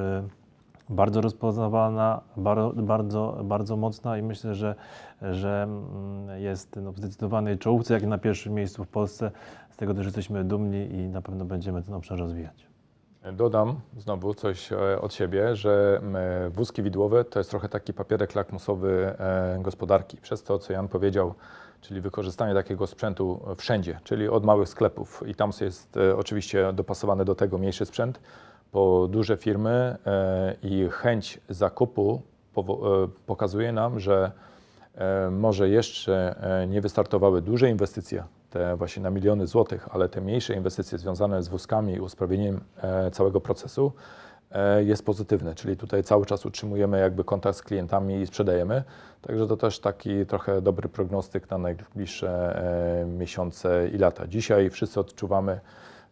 bardzo 0.92 1.20
rozpoznawalna, 1.20 2.20
bardzo, 2.36 2.72
bardzo, 2.76 3.40
bardzo 3.44 3.76
mocna 3.76 4.18
i 4.18 4.22
myślę, 4.22 4.54
że, 4.54 4.74
że 5.22 5.62
mm, 5.62 6.40
jest 6.40 6.76
no, 6.76 6.92
w 6.92 6.98
zdecydowanej 6.98 7.58
czołówce, 7.58 7.94
jak 7.94 8.02
i 8.02 8.06
na 8.06 8.18
pierwszym 8.18 8.54
miejscu 8.54 8.84
w 8.84 8.88
Polsce. 8.88 9.30
Z 9.70 9.76
tego 9.76 9.94
też 9.94 10.04
jesteśmy 10.04 10.44
dumni 10.44 10.94
i 10.94 11.08
na 11.08 11.22
pewno 11.22 11.44
będziemy 11.44 11.82
ten 11.82 11.94
obszar 11.94 12.18
rozwijać. 12.18 12.72
Dodam 13.32 13.80
znowu 13.98 14.34
coś 14.34 14.72
e, 14.72 15.00
od 15.00 15.14
siebie, 15.14 15.56
że 15.56 16.00
wózki 16.50 16.82
widłowe 16.82 17.24
to 17.24 17.40
jest 17.40 17.50
trochę 17.50 17.68
taki 17.68 17.94
papierek 17.94 18.34
lakmusowy 18.34 19.14
e, 19.18 19.58
gospodarki. 19.62 20.16
Przez 20.16 20.42
to, 20.42 20.58
co 20.58 20.72
Jan 20.72 20.88
powiedział, 20.88 21.34
czyli 21.80 22.00
wykorzystanie 22.00 22.54
takiego 22.54 22.86
sprzętu 22.86 23.40
wszędzie, 23.56 24.00
czyli 24.04 24.28
od 24.28 24.44
małych 24.44 24.68
sklepów 24.68 25.22
i 25.26 25.34
tam 25.34 25.50
jest 25.60 25.96
e, 25.96 26.16
oczywiście 26.16 26.72
dopasowany 26.72 27.24
do 27.24 27.34
tego 27.34 27.58
mniejszy 27.58 27.86
sprzęt, 27.86 28.20
po 28.72 29.08
duże 29.10 29.36
firmy 29.36 29.96
e, 30.06 30.56
i 30.62 30.88
chęć 30.90 31.40
zakupu 31.48 32.22
e, 32.56 32.62
pokazuje 33.26 33.72
nam, 33.72 34.00
że 34.00 34.32
e, 34.94 35.30
może 35.30 35.68
jeszcze 35.68 36.34
nie 36.68 36.80
wystartowały 36.80 37.42
duże 37.42 37.70
inwestycje, 37.70 38.24
te 38.50 38.76
właśnie 38.76 39.02
na 39.02 39.10
miliony 39.10 39.46
złotych, 39.46 39.88
ale 39.90 40.08
te 40.08 40.20
mniejsze 40.20 40.54
inwestycje 40.54 40.98
związane 40.98 41.42
z 41.42 41.48
wózkami 41.48 41.94
i 41.94 42.00
usprawnieniem 42.00 42.60
całego 43.12 43.40
procesu 43.40 43.92
jest 44.84 45.06
pozytywne, 45.06 45.54
czyli 45.54 45.76
tutaj 45.76 46.02
cały 46.02 46.26
czas 46.26 46.46
utrzymujemy 46.46 47.00
jakby 47.00 47.24
kontakt 47.24 47.58
z 47.58 47.62
klientami 47.62 48.20
i 48.20 48.26
sprzedajemy, 48.26 48.82
także 49.22 49.46
to 49.46 49.56
też 49.56 49.78
taki 49.78 50.26
trochę 50.26 50.62
dobry 50.62 50.88
prognostyk 50.88 51.50
na 51.50 51.58
najbliższe 51.58 52.62
miesiące 53.18 53.88
i 53.88 53.98
lata. 53.98 54.26
Dzisiaj 54.26 54.70
wszyscy 54.70 55.00
odczuwamy, 55.00 55.60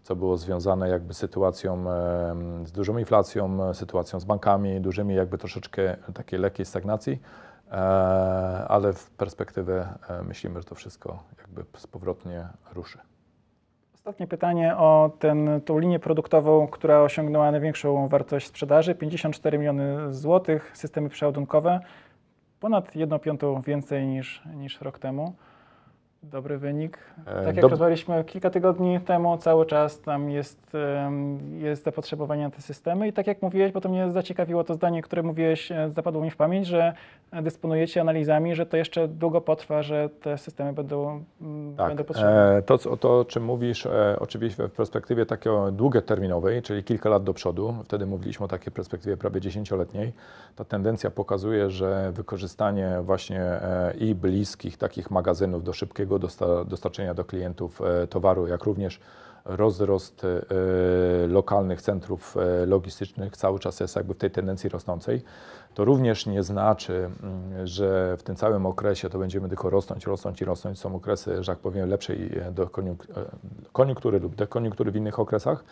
co 0.02 0.16
było 0.16 0.36
związane 0.36 0.88
jakby 0.88 1.14
sytuacją 1.14 1.74
em, 1.90 2.66
z 2.66 2.72
dużą 2.72 2.98
inflacją, 2.98 3.74
sytuacją 3.74 4.20
z 4.20 4.24
bankami, 4.24 4.80
dużymi 4.80 5.14
jakby 5.14 5.38
troszeczkę 5.38 5.96
takiej 6.14 6.38
lekkiej 6.38 6.66
stagnacji, 6.66 7.20
e, 7.70 7.74
ale 8.68 8.92
w 8.92 9.10
perspektywę 9.10 9.88
e, 10.08 10.22
myślimy, 10.22 10.60
że 10.60 10.64
to 10.64 10.74
wszystko 10.74 11.22
jakby 11.38 11.64
powrotnie 11.92 12.48
ruszy. 12.72 12.98
Ostatnie 13.94 14.26
pytanie 14.26 14.76
o 14.76 15.10
ten, 15.18 15.60
tą 15.60 15.78
linię 15.78 15.98
produktową, 15.98 16.68
która 16.68 17.02
osiągnęła 17.02 17.50
największą 17.50 18.08
wartość 18.08 18.46
sprzedaży 18.46 18.94
54 18.94 19.58
miliony 19.58 20.14
złotych, 20.14 20.70
systemy 20.74 21.08
przeładunkowe, 21.08 21.80
ponad 22.60 22.96
1 22.96 23.18
piątą 23.18 23.60
więcej 23.60 24.06
niż, 24.06 24.42
niż 24.54 24.80
rok 24.80 24.98
temu. 24.98 25.34
Dobry 26.22 26.58
wynik. 26.58 26.98
E, 27.26 27.44
Tak 27.44 27.56
jak 27.56 27.64
dob- 27.64 27.70
rozmawialiśmy 27.70 28.24
kilka 28.24 28.50
tygodni 28.50 29.00
temu, 29.00 29.38
cały 29.38 29.66
czas 29.66 30.00
tam 30.00 30.30
jest, 30.30 30.72
jest 31.58 31.84
zapotrzebowanie 31.84 32.42
na 32.44 32.50
te 32.50 32.60
systemy 32.62 33.08
i 33.08 33.12
tak 33.12 33.26
jak 33.26 33.42
mówiłeś, 33.42 33.72
bo 33.72 33.80
to 33.80 33.88
mnie 33.88 34.10
zaciekawiło 34.10 34.64
to 34.64 34.74
zdanie, 34.74 35.02
które 35.02 35.22
mówiłeś, 35.22 35.72
e, 35.72 35.90
zapadło 35.90 36.22
mi 36.22 36.30
w 36.30 36.36
pamięć, 36.36 36.66
że 36.66 36.92
dysponujecie 37.42 38.00
analizami, 38.00 38.54
że 38.54 38.66
to 38.66 38.76
jeszcze 38.76 39.08
długo 39.08 39.40
potrwa, 39.40 39.82
że 39.82 40.08
te 40.22 40.38
systemy 40.38 40.72
będą, 40.72 41.24
Tak, 41.76 41.88
będą 41.88 42.04
potrzebne. 42.04 42.56
e, 42.56 42.62
to, 42.62 42.78
co- 42.78 42.96
to 42.96 43.18
o 43.20 43.24
czym 43.24 43.44
mówisz, 43.44 43.86
e, 43.86 44.16
oczywiście 44.18 44.68
w 44.68 44.72
perspektywie 44.72 45.26
takiej 45.26 45.52
długoterminowej, 45.72 46.62
czyli 46.62 46.84
kilka 46.84 47.08
lat 47.08 47.24
do 47.24 47.34
przodu, 47.34 47.74
wtedy 47.84 48.06
mówiliśmy 48.06 48.44
o 48.44 48.48
takiej 48.48 48.72
perspektywie 48.72 49.16
prawie 49.16 49.40
dziesięcioletniej, 49.40 50.12
ta 50.56 50.64
tendencja 50.64 51.10
pokazuje, 51.10 51.70
że 51.70 52.12
wykorzystanie 52.14 52.98
właśnie 53.02 53.40
e, 53.42 53.94
i 53.98 54.14
bliskich 54.14 54.76
takich 54.76 55.10
magazynów 55.10 55.64
do 55.64 55.72
szybkiego 55.72 56.09
dosta, 56.18 56.64
dostarczenia 56.64 57.14
do 57.14 57.24
klientów 57.24 57.80
e, 57.82 58.06
towaru, 58.06 58.46
jak 58.46 58.64
również 58.64 59.00
rozrost 59.44 60.24
e, 60.24 61.26
lokalnych 61.26 61.82
centrów 61.82 62.36
e, 62.36 62.66
logistycznych 62.66 63.36
cały 63.36 63.58
czas 63.58 63.80
jest 63.80 63.96
jakby 63.96 64.14
w 64.14 64.18
tej 64.18 64.30
tendencji 64.30 64.70
rosnącej. 64.70 65.22
To 65.74 65.84
również 65.84 66.26
nie 66.26 66.42
znaczy, 66.42 67.10
mm, 67.22 67.66
że 67.66 68.16
w 68.16 68.22
tym 68.22 68.36
całym 68.36 68.66
okresie 68.66 69.10
to 69.10 69.18
będziemy 69.18 69.48
tylko 69.48 69.70
rosnąć, 69.70 70.06
rosnąć 70.06 70.40
i 70.40 70.44
rosnąć. 70.44 70.78
Są 70.78 70.94
okresy, 70.94 71.42
że 71.42 71.52
tak 71.52 71.58
powiem, 71.58 71.88
lepszej 71.88 72.30
koniunktury 73.72 74.20
lub 74.20 74.34
dekoniunktury 74.34 74.90
w 74.90 74.96
innych 74.96 75.18
okresach. 75.18 75.64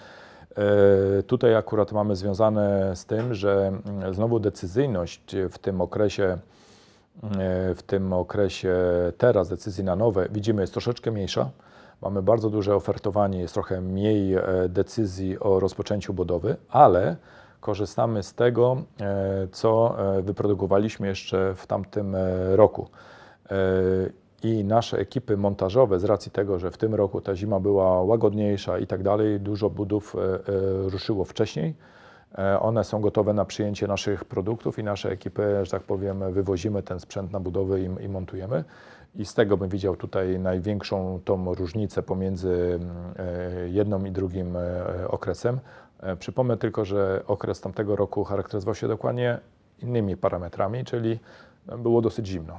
Tutaj 1.27 1.55
akurat 1.55 1.93
mamy 1.93 2.17
związane 2.17 2.97
z 2.97 3.07
tym, 3.07 3.35
że 3.35 3.67
mm, 3.67 4.15
znowu 4.15 4.41
decyzyjność 4.41 5.37
w 5.51 5.59
tym 5.59 5.81
okresie, 5.81 6.39
w 7.75 7.83
tym 7.87 8.13
okresie 8.13 8.77
teraz 9.19 9.49
decyzji 9.49 9.85
na 9.85 9.97
nowe 9.97 10.29
widzimy 10.31 10.61
jest 10.61 10.73
troszeczkę 10.73 11.11
mniejsza. 11.11 11.51
Mamy 12.03 12.23
bardzo 12.23 12.51
duże 12.51 12.75
ofertowanie, 12.75 13.41
jest 13.41 13.55
trochę 13.55 13.81
mniej 13.81 14.35
e, 14.35 14.43
decyzji 14.69 15.39
o 15.41 15.61
rozpoczęciu 15.61 16.15
budowy, 16.15 16.57
ale 16.69 17.17
korzystamy 17.61 18.23
z 18.23 18.35
tego, 18.35 18.77
e, 19.01 19.49
co 19.53 19.97
e, 20.19 20.23
wyprodukowaliśmy 20.23 21.07
jeszcze 21.07 21.55
w 21.55 21.67
tamtym 21.67 22.15
e, 22.15 22.57
roku. 22.57 22.89
E, 23.51 23.57
I 24.43 24.65
nasze 24.65 24.99
ekipy 24.99 25.37
montażowe, 25.37 25.99
z 25.99 26.05
racji 26.05 26.33
tego, 26.33 26.59
że 26.59 26.71
w 26.71 26.79
tym 26.79 26.95
roku 26.95 27.21
ta 27.21 27.35
zima 27.35 27.61
była 27.61 28.03
łagodniejsza 28.03 28.79
i 28.79 28.87
tak 28.87 29.03
dalej, 29.03 29.41
dużo 29.41 29.71
budów 29.71 30.17
e, 30.17 30.19
e, 30.19 30.39
ruszyło 30.89 31.25
wcześniej. 31.25 31.75
E, 32.39 32.61
One 32.61 32.85
są 32.85 33.01
gotowe 33.01 33.35
na 33.35 33.45
przyjęcie 33.45 33.87
naszych 33.87 34.25
produktów 34.25 34.79
i 34.79 34.85
nasze 34.85 35.11
ekipy, 35.11 35.61
że 35.63 35.71
tak 35.71 35.83
powiem, 35.83 36.33
wywozimy 36.33 36.83
ten 36.83 37.01
sprzęt 37.01 37.33
na 37.33 37.41
budowę 37.41 37.81
i, 37.81 37.85
i 37.85 38.09
montujemy. 38.09 38.65
I 39.17 39.25
z 39.25 39.35
tego 39.35 39.57
bym 39.57 39.69
widział 39.69 39.97
tutaj 39.97 40.39
największą 40.39 41.21
tą 41.25 41.55
różnicę 41.55 42.03
pomiędzy 42.03 42.81
mm, 42.81 42.97
e, 43.65 43.69
jedną 43.69 44.05
i 44.05 44.11
drugim 44.11 44.57
e, 44.57 45.09
okresem. 45.09 45.61
Przypomnę 46.19 46.57
tylko, 46.57 46.85
że 46.85 47.23
okres 47.27 47.61
tamtego 47.61 47.97
roku 47.97 48.25
charakteryzował 48.25 48.75
się 48.75 48.89
dokładnie 48.89 49.39
innymi 49.83 50.17
parametrami, 50.17 50.85
czyli 50.85 51.19
było 51.79 52.01
dosyć 52.03 52.27
zimno 52.27 52.59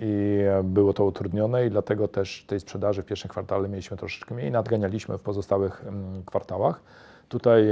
i 0.00 0.40
było 0.64 0.92
to 0.92 1.04
utrudnione 1.04 1.66
i 1.66 1.70
dlatego 1.70 2.08
też 2.08 2.44
tej 2.46 2.60
sprzedaży 2.60 3.02
w 3.02 3.06
pierwszym 3.06 3.30
kwartale 3.30 3.68
mieliśmy 3.68 3.96
troszeczkę 3.96 4.34
mniej, 4.34 4.50
nadganialiśmy 4.50 5.18
w 5.18 5.22
pozostałych 5.22 5.84
mm, 5.86 6.22
kwartałach. 6.24 6.80
Tutaj 7.28 7.66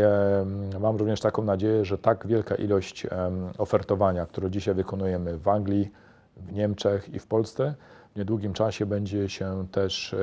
mam 0.81 0.97
również 0.97 1.21
taką 1.21 1.45
nadzieję, 1.45 1.85
że 1.85 1.99
tak 1.99 2.27
wielka 2.27 2.55
ilość 2.55 3.07
ofertowania, 3.59 4.27
które 4.27 4.51
dzisiaj 4.51 4.75
wykonujemy 4.75 5.39
w 5.39 5.49
Anglii, 5.49 5.91
w 6.37 6.53
Niemczech 6.53 7.15
i 7.15 7.19
w 7.19 7.27
Polsce, 7.27 7.75
w 8.15 8.19
niedługim 8.19 8.53
czasie 8.53 8.87
będzie 8.87 9.29
się 9.29 9.67
też 9.73 10.15
e, 10.15 10.19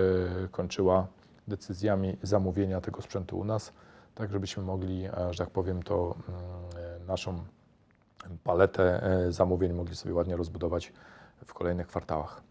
kończyła 0.52 1.08
decyzjami 1.48 2.17
zamówienia 2.22 2.82
tego 2.82 3.02
sprzętu 3.02 3.39
u 3.39 3.44
nas, 3.44 3.74
tak 4.15 4.32
żebyśmy 4.32 4.63
mogli, 4.63 5.06
e, 5.06 5.34
że 5.34 5.38
tak 5.38 5.50
powiem, 5.50 5.84
to 5.84 6.15
mm, 6.30 6.41
e, 7.02 7.06
naszą 7.06 7.44
paletę 8.44 9.02
zamówień 9.30 9.74
mogli 9.74 9.96
sobie 9.96 10.13
ładnie 10.13 10.38
rozbudować 10.38 10.94
w 11.46 11.54
kolejnych 11.54 11.88
kwartałach. 11.88 12.41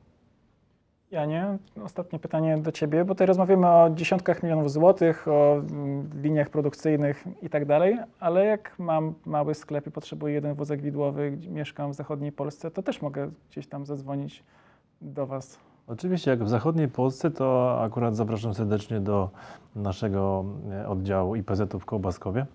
Janie, 1.11 1.59
ostatnie 1.85 2.19
pytanie 2.19 2.59
do 2.59 2.73
Ciebie, 2.73 3.05
bo 3.05 3.15
tutaj 3.15 3.27
rozmawiamy 3.27 3.67
o 3.69 3.91
dziesiątkach 3.95 4.43
milionów 4.43 4.73
złotych, 4.73 5.29
o 5.29 5.57
mm, 5.57 6.11
liniach 6.23 6.51
produkcyjnych 6.51 7.25
i 7.43 7.51
tak 7.51 7.65
dalej, 7.65 7.99
ale 8.21 8.45
jak 8.45 8.79
mam 8.79 9.15
mały 9.27 9.55
sklep 9.55 9.87
i 9.87 9.91
potrzebuję 9.91 10.35
jeden 10.35 10.55
wózek 10.55 10.83
widłowy, 10.83 11.39
mieszkam 11.49 11.91
w 11.93 11.95
zachodniej 11.95 12.33
Polsce, 12.33 12.71
to 12.71 12.83
też 12.83 13.03
mogę 13.03 13.31
gdzieś 13.51 13.67
tam 13.67 13.87
zadzwonić 13.87 14.45
do 15.01 15.27
Was. 15.27 15.70
Oczywiście, 15.93 16.31
jak 16.31 16.45
w 16.45 16.49
zachodniej 16.49 16.89
Polsce, 16.89 17.31
to 17.31 17.79
akurat 17.83 18.17
zapraszam 18.17 18.55
serdecznie 18.55 19.01
do 19.01 19.31
naszego 19.77 20.45
e, 20.71 20.89
oddziału 20.89 21.37
IPZ 21.37 21.61
w 21.81 21.85
Kołbaskowie. 21.85 22.47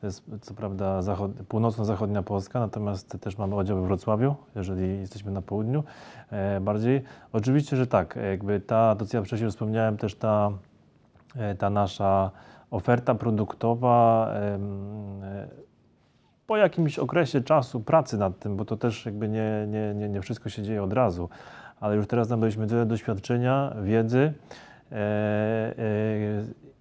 To 0.00 0.06
jest 0.06 0.24
co 0.40 0.54
prawda 0.54 1.02
zachod, 1.02 1.32
północno-zachodnia 1.48 2.22
Polska, 2.22 2.60
natomiast 2.60 3.18
też 3.20 3.38
mamy 3.38 3.54
oddział 3.54 3.76
we 3.80 3.86
Wrocławiu, 3.86 4.34
jeżeli 4.54 5.00
jesteśmy 5.00 5.32
na 5.32 5.42
południu 5.42 5.84
e, 6.30 6.60
bardziej. 6.60 7.02
Oczywiście, 7.32 7.76
że 7.76 7.86
tak, 7.86 8.18
jakby 8.30 8.60
ta, 8.60 8.96
to 8.96 9.06
co 9.06 9.16
ja 9.16 9.22
wcześniej 9.22 9.50
wspomniałem, 9.50 9.96
też 9.96 10.14
ta, 10.14 10.50
e, 11.36 11.54
ta 11.54 11.70
nasza 11.70 12.30
oferta 12.70 13.14
produktowa 13.14 14.28
e, 14.34 14.58
po 16.46 16.56
jakimś 16.56 16.98
okresie 16.98 17.40
czasu 17.40 17.80
pracy 17.80 18.18
nad 18.18 18.38
tym, 18.38 18.56
bo 18.56 18.64
to 18.64 18.76
też 18.76 19.06
jakby 19.06 19.28
nie, 19.28 19.66
nie, 19.68 19.94
nie, 19.94 20.08
nie 20.08 20.20
wszystko 20.20 20.48
się 20.48 20.62
dzieje 20.62 20.82
od 20.82 20.92
razu, 20.92 21.28
ale 21.80 21.96
już 21.96 22.06
teraz 22.06 22.28
nabyliśmy 22.28 22.66
tyle 22.66 22.86
doświadczenia, 22.86 23.74
wiedzy 23.82 24.32
e, 24.92 24.96
e, 24.96 25.74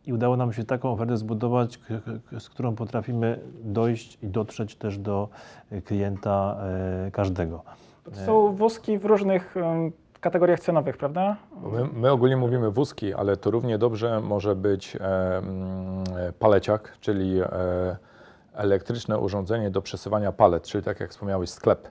i 0.06 0.14
udało 0.14 0.38
nam 0.38 0.54
się 0.54 0.64
taką 0.64 0.92
ofertę 0.92 1.18
zbudować, 1.18 1.78
k- 1.78 1.84
k- 2.32 2.40
z 2.40 2.50
którą 2.50 2.76
potrafimy 2.76 3.40
dojść 3.64 4.18
i 4.24 4.28
dotrzeć 4.28 4.76
też 4.76 4.98
do 4.98 5.30
e, 5.72 5.82
klienta 5.82 6.58
e, 7.08 7.12
każdego. 7.12 7.64
To 8.04 8.12
są 8.26 8.56
wózki 8.56 8.98
w 8.98 9.06
różnych 9.06 9.56
kategoriach 10.22 10.60
cenowych, 10.60 10.98
prawda? 10.98 11.36
My, 11.72 11.86
my 11.94 12.12
ogólnie 12.12 12.38
mówimy 12.38 12.72
wózki, 12.72 13.14
ale 13.14 13.38
to 13.38 13.52
równie 13.52 13.78
dobrze 13.78 14.22
może 14.22 14.56
być 14.56 14.96
e, 14.96 15.42
paleciak, 16.40 16.98
czyli 17.02 17.42
e, 17.42 17.48
elektryczne 18.54 19.18
urządzenie 19.20 19.70
do 19.72 19.82
przesywania 19.82 20.32
palet, 20.32 20.64
czyli 20.64 20.84
tak 20.84 21.00
jak 21.00 21.10
wspomniałeś, 21.12 21.50
sklep, 21.50 21.88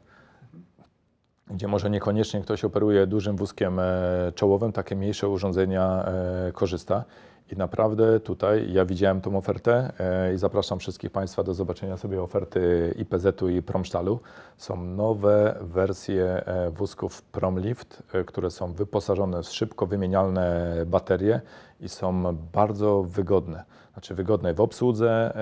gdzie 1.58 1.68
może 1.68 1.90
niekoniecznie 1.90 2.40
ktoś 2.40 2.64
operuje 2.64 3.06
dużym 3.06 3.36
wózkiem 3.36 3.78
e, 3.80 4.32
czołowym, 4.34 4.72
takie 4.72 4.96
mniejsze 4.96 5.28
urządzenia 5.28 6.04
e, 6.04 6.52
korzysta. 6.52 7.04
I 7.52 7.56
naprawdę 7.56 8.20
tutaj 8.20 8.72
ja 8.72 8.84
widziałem 8.84 9.20
tą 9.20 9.36
ofertę 9.36 9.92
e, 9.98 10.34
i 10.34 10.38
zapraszam 10.38 10.78
wszystkich 10.78 11.10
Państwa 11.10 11.42
do 11.42 11.54
zobaczenia 11.54 11.96
sobie 11.96 12.22
oferty 12.22 12.94
IPZ-u 12.98 13.48
i 13.48 13.62
Promstalu. 13.62 14.20
Są 14.56 14.84
nowe 14.84 15.58
wersje 15.60 16.44
wózków 16.70 17.22
Promlift, 17.22 18.02
które 18.26 18.50
są 18.50 18.72
wyposażone 18.72 19.42
w 19.42 19.46
szybko 19.46 19.86
wymienialne 19.86 20.74
baterie 20.86 21.40
i 21.80 21.88
są 21.88 22.36
bardzo 22.52 23.02
wygodne. 23.02 23.64
Znaczy 23.92 24.14
wygodne 24.14 24.54
w 24.54 24.60
obsłudze 24.60 25.32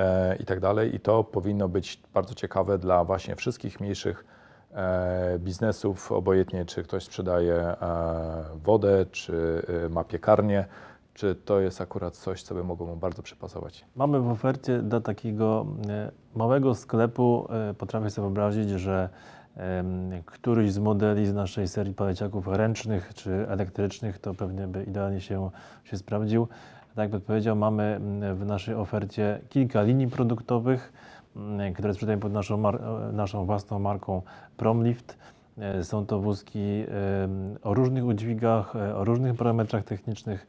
i 0.40 0.44
tak 0.44 0.60
dalej. 0.60 0.94
I 0.94 1.00
to 1.00 1.24
powinno 1.24 1.68
być 1.68 2.00
bardzo 2.14 2.34
ciekawe 2.34 2.78
dla 2.78 3.04
właśnie 3.04 3.36
wszystkich 3.36 3.80
mniejszych 3.80 4.35
biznesów, 5.38 6.12
obojętnie 6.12 6.64
czy 6.64 6.82
ktoś 6.82 7.04
sprzedaje 7.04 7.54
e, 7.54 7.76
wodę, 8.64 9.06
czy 9.10 9.62
e, 9.86 9.88
ma 9.88 10.04
piekarnię, 10.04 10.64
czy 11.14 11.34
to 11.34 11.60
jest 11.60 11.80
akurat 11.80 12.16
coś, 12.16 12.42
co 12.42 12.54
by 12.54 12.64
mogło 12.64 12.86
mu 12.86 12.96
bardzo 12.96 13.22
przypasować. 13.22 13.84
Mamy 13.96 14.20
w 14.20 14.28
ofercie 14.28 14.82
dla 14.82 15.00
takiego 15.00 15.66
e, 15.88 16.10
małego 16.34 16.74
sklepu, 16.74 17.48
e, 17.70 17.74
potrafię 17.74 18.10
sobie 18.10 18.24
wyobrazić, 18.24 18.70
że 18.70 19.08
któryś 20.24 20.72
z 20.72 20.78
modeli 20.78 21.26
z 21.26 21.34
naszej 21.34 21.68
serii 21.68 21.94
paleciaków 21.94 22.48
ręcznych 22.48 23.14
czy 23.14 23.30
elektrycznych 23.48 24.18
to 24.18 24.34
pewnie 24.34 24.66
by 24.66 24.84
idealnie 24.84 25.20
się, 25.20 25.50
się 25.84 25.96
sprawdził. 25.96 26.48
Tak 26.94 27.12
jak 27.12 27.22
powiedział, 27.22 27.56
mamy 27.56 28.00
w 28.34 28.46
naszej 28.46 28.74
ofercie 28.74 29.40
kilka 29.48 29.82
linii 29.82 30.08
produktowych, 30.08 30.92
które 31.74 31.94
sprzedajemy 31.94 32.22
pod 32.22 32.32
naszą, 32.32 32.68
e, 32.68 33.12
naszą 33.12 33.46
własną 33.46 33.78
marką 33.78 34.22
Promlift. 34.56 35.18
E, 35.58 35.84
Są 35.84 36.06
to 36.06 36.20
wózki 36.20 36.84
o 37.62 37.74
różnych 37.74 38.04
udźwigach, 38.04 38.76
e, 38.76 38.96
o 38.96 39.04
różnych 39.04 39.36
parametrach 39.36 39.84
technicznych, 39.84 40.46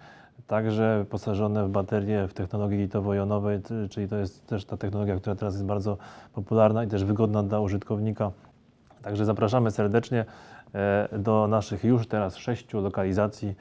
także 0.47 0.99
wyposażone 0.99 1.65
w 1.65 1.69
baterie 1.69 2.27
w 2.27 2.33
technologii 2.33 2.77
litowo-jonowej, 2.77 3.61
czyli 3.89 4.07
to 4.07 4.17
jest 4.17 4.47
też 4.47 4.65
ta 4.65 4.77
technologia, 4.77 5.15
która 5.15 5.35
teraz 5.35 5.53
jest 5.53 5.65
bardzo 5.65 5.97
popularna 6.33 6.83
i 6.83 6.87
też 6.87 7.03
wygodna 7.03 7.43
dla 7.43 7.59
użytkownika. 7.59 8.31
Także 9.01 9.25
zapraszamy 9.25 9.71
serdecznie 9.71 10.25
do 11.11 11.47
naszych 11.47 11.83
już 11.83 12.07
teraz 12.07 12.37
sześciu 12.37 12.81
lokalizacji, 12.81 13.55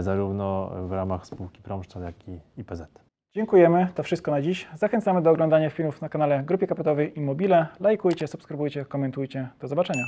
zarówno 0.00 0.70
w 0.88 0.92
ramach 0.92 1.26
spółki 1.26 1.62
Promszczal, 1.62 2.02
jak 2.02 2.28
i 2.28 2.40
IPZ. 2.56 3.07
Dziękujemy, 3.38 3.88
to 3.94 4.02
wszystko 4.02 4.30
na 4.30 4.42
dziś. 4.42 4.68
Zachęcamy 4.74 5.22
do 5.22 5.30
oglądania 5.30 5.70
filmów 5.70 6.02
na 6.02 6.08
kanale 6.08 6.42
Grupie 6.42 6.66
Kapitałowej 6.66 7.18
Immobile. 7.18 7.66
Lajkujcie, 7.80 8.28
subskrybujcie, 8.28 8.84
komentujcie. 8.84 9.48
Do 9.60 9.68
zobaczenia. 9.68 10.04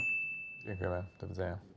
Dziękujemy. 0.66 1.02
Do 1.20 1.26
widzenia. 1.26 1.69